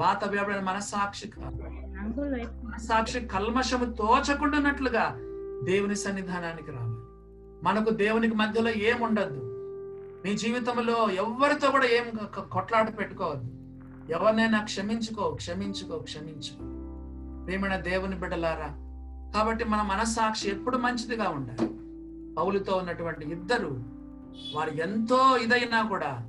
వాత 0.00 0.28
వ్యాపడిన 0.28 0.60
మనస్సాక్షి 0.60 1.32
మనస్సాక్షి 2.62 3.20
కల్మషము 3.20 3.92
తోచకుండానట్లుగా 3.92 5.16
దేవుని 5.64 5.96
సన్నిధానానికి 5.96 6.70
రావాలి. 6.70 7.02
మనకు 7.64 7.90
దేవునికి 7.90 8.34
మధ్యలో 8.34 8.70
ఏముండద్దు. 8.70 9.40
నీ 10.24 10.36
జీవితంలో 10.36 11.10
ఎవరితో 11.10 11.70
కూడా 11.70 11.86
ఏం 11.86 12.04
కొట్లాట 12.52 12.98
పెట్టుకోవద్దు. 12.98 13.50
ఎవరినైనా 14.12 14.64
క్షమించుకో 14.64 15.30
క్షమించుకో 15.30 15.98
క్షమించుకో. 15.98 16.71
ప్రేమణ 17.44 17.76
దేవుని 17.76 18.16
బిడ్డలారా 18.16 18.70
కాబట్టి 19.34 19.64
మన 19.64 19.82
మనస్సాక్షి 19.82 20.48
ఎప్పుడు 20.48 20.76
మంచిదిగా 20.76 21.28
ఉండాలి. 21.28 21.68
పౌలుతో 22.34 22.76
ఉన్నటువంటి 22.76 23.30
ఇద్దరు 23.30 23.84
వారు 24.54 24.70
ఎంతో 24.70 25.36
ఇదైనా 25.36 25.88
కూడా 25.88 26.28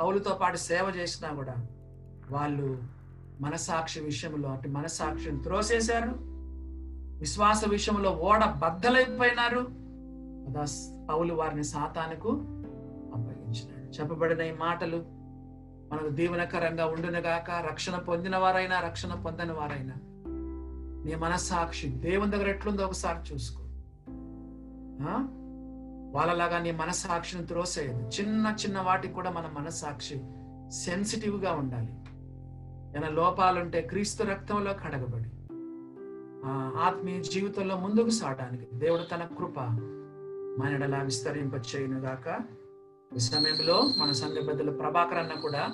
పౌలుతో 0.00 0.34
పాటు 0.34 0.56
సేవ 0.56 0.92
చేసినా 0.96 1.28
కూడా 1.28 1.54
వాళ్ళు 2.30 2.78
మనసాక్షి 3.40 4.00
విషయంలో 4.00 4.48
అంటే 4.48 4.68
మనసాక్షిని 4.68 5.42
త్రోసేశారు. 5.42 6.12
విశ్వాస 7.18 7.64
విషయంలో 7.68 8.10
ఓడ 8.10 8.44
బద్దలైపోయినారు. 8.44 9.62
కదా 10.46 10.64
పౌలు 11.08 11.34
వారిని 11.34 11.64
సాతానుకు 11.64 12.30
అప్పగించినాడు. 13.14 13.90
చెప్పబడిన 13.98 14.40
ఈ 14.40 14.52
మాటలు 14.52 14.96
మనకు 15.92 16.08
దీవెనకరంగా 16.08 16.86
ఉండునగాక 16.86 17.50
రక్షణ 17.50 17.96
పొందిన 17.96 18.36
వారైనా 18.36 18.80
రక్షణ 18.80 19.14
పొందని 19.14 19.52
వారైనా 19.52 19.94
నీ 21.10 21.16
మనస్సాక్షి. 21.16 21.88
దేవుని 21.88 22.30
దగ్గర 22.30 22.48
ఎట్లుందో 22.48 22.84
ఒకసారి 22.84 23.34
చూసుకో. 23.34 23.62
ఆ? 25.02 25.26
వాళ్ళలాగా 26.14 26.58
నీ 26.58 26.70
మనస్సాక్షిని 26.70 27.46
త్రోసేయదు 27.46 28.10
చిన్న 28.20 28.56
చిన్న 28.66 28.80
వాటికి 28.80 29.14
కూడా 29.14 29.30
మన 29.30 29.50
మనస్సాక్షి 29.52 30.20
సెన్సిటివ్గా 30.70 31.52
ఉండాలి. 31.52 31.92
ఏమైనా 32.96 33.08
లోపాలుంటే 33.08 33.80
క్రీస్తు 33.80 34.22
రక్తంలో 34.22 34.72
కడగబడి 34.72 35.30
ఆ 36.44 36.72
ఆత్మీయ 36.84 37.22
జీవితంలో 37.22 37.76
ముందుకు 37.76 38.10
సాగడానికి 38.10 38.66
దేవుడు 38.74 39.02
తన 39.02 39.28
కృప 39.38 39.60
మనడలా 40.60 40.98
విస్తరింప 40.98 41.54
గాక 41.80 42.40
ఈ 43.16 43.18
సమయంలో 43.18 43.90
మన 43.98 44.12
సంఘ 44.12 44.48
పెద్దలు 44.48 44.70
ప్రభాకర్ 44.70 45.18
అన్న 45.18 45.32
కూడా 45.32 45.70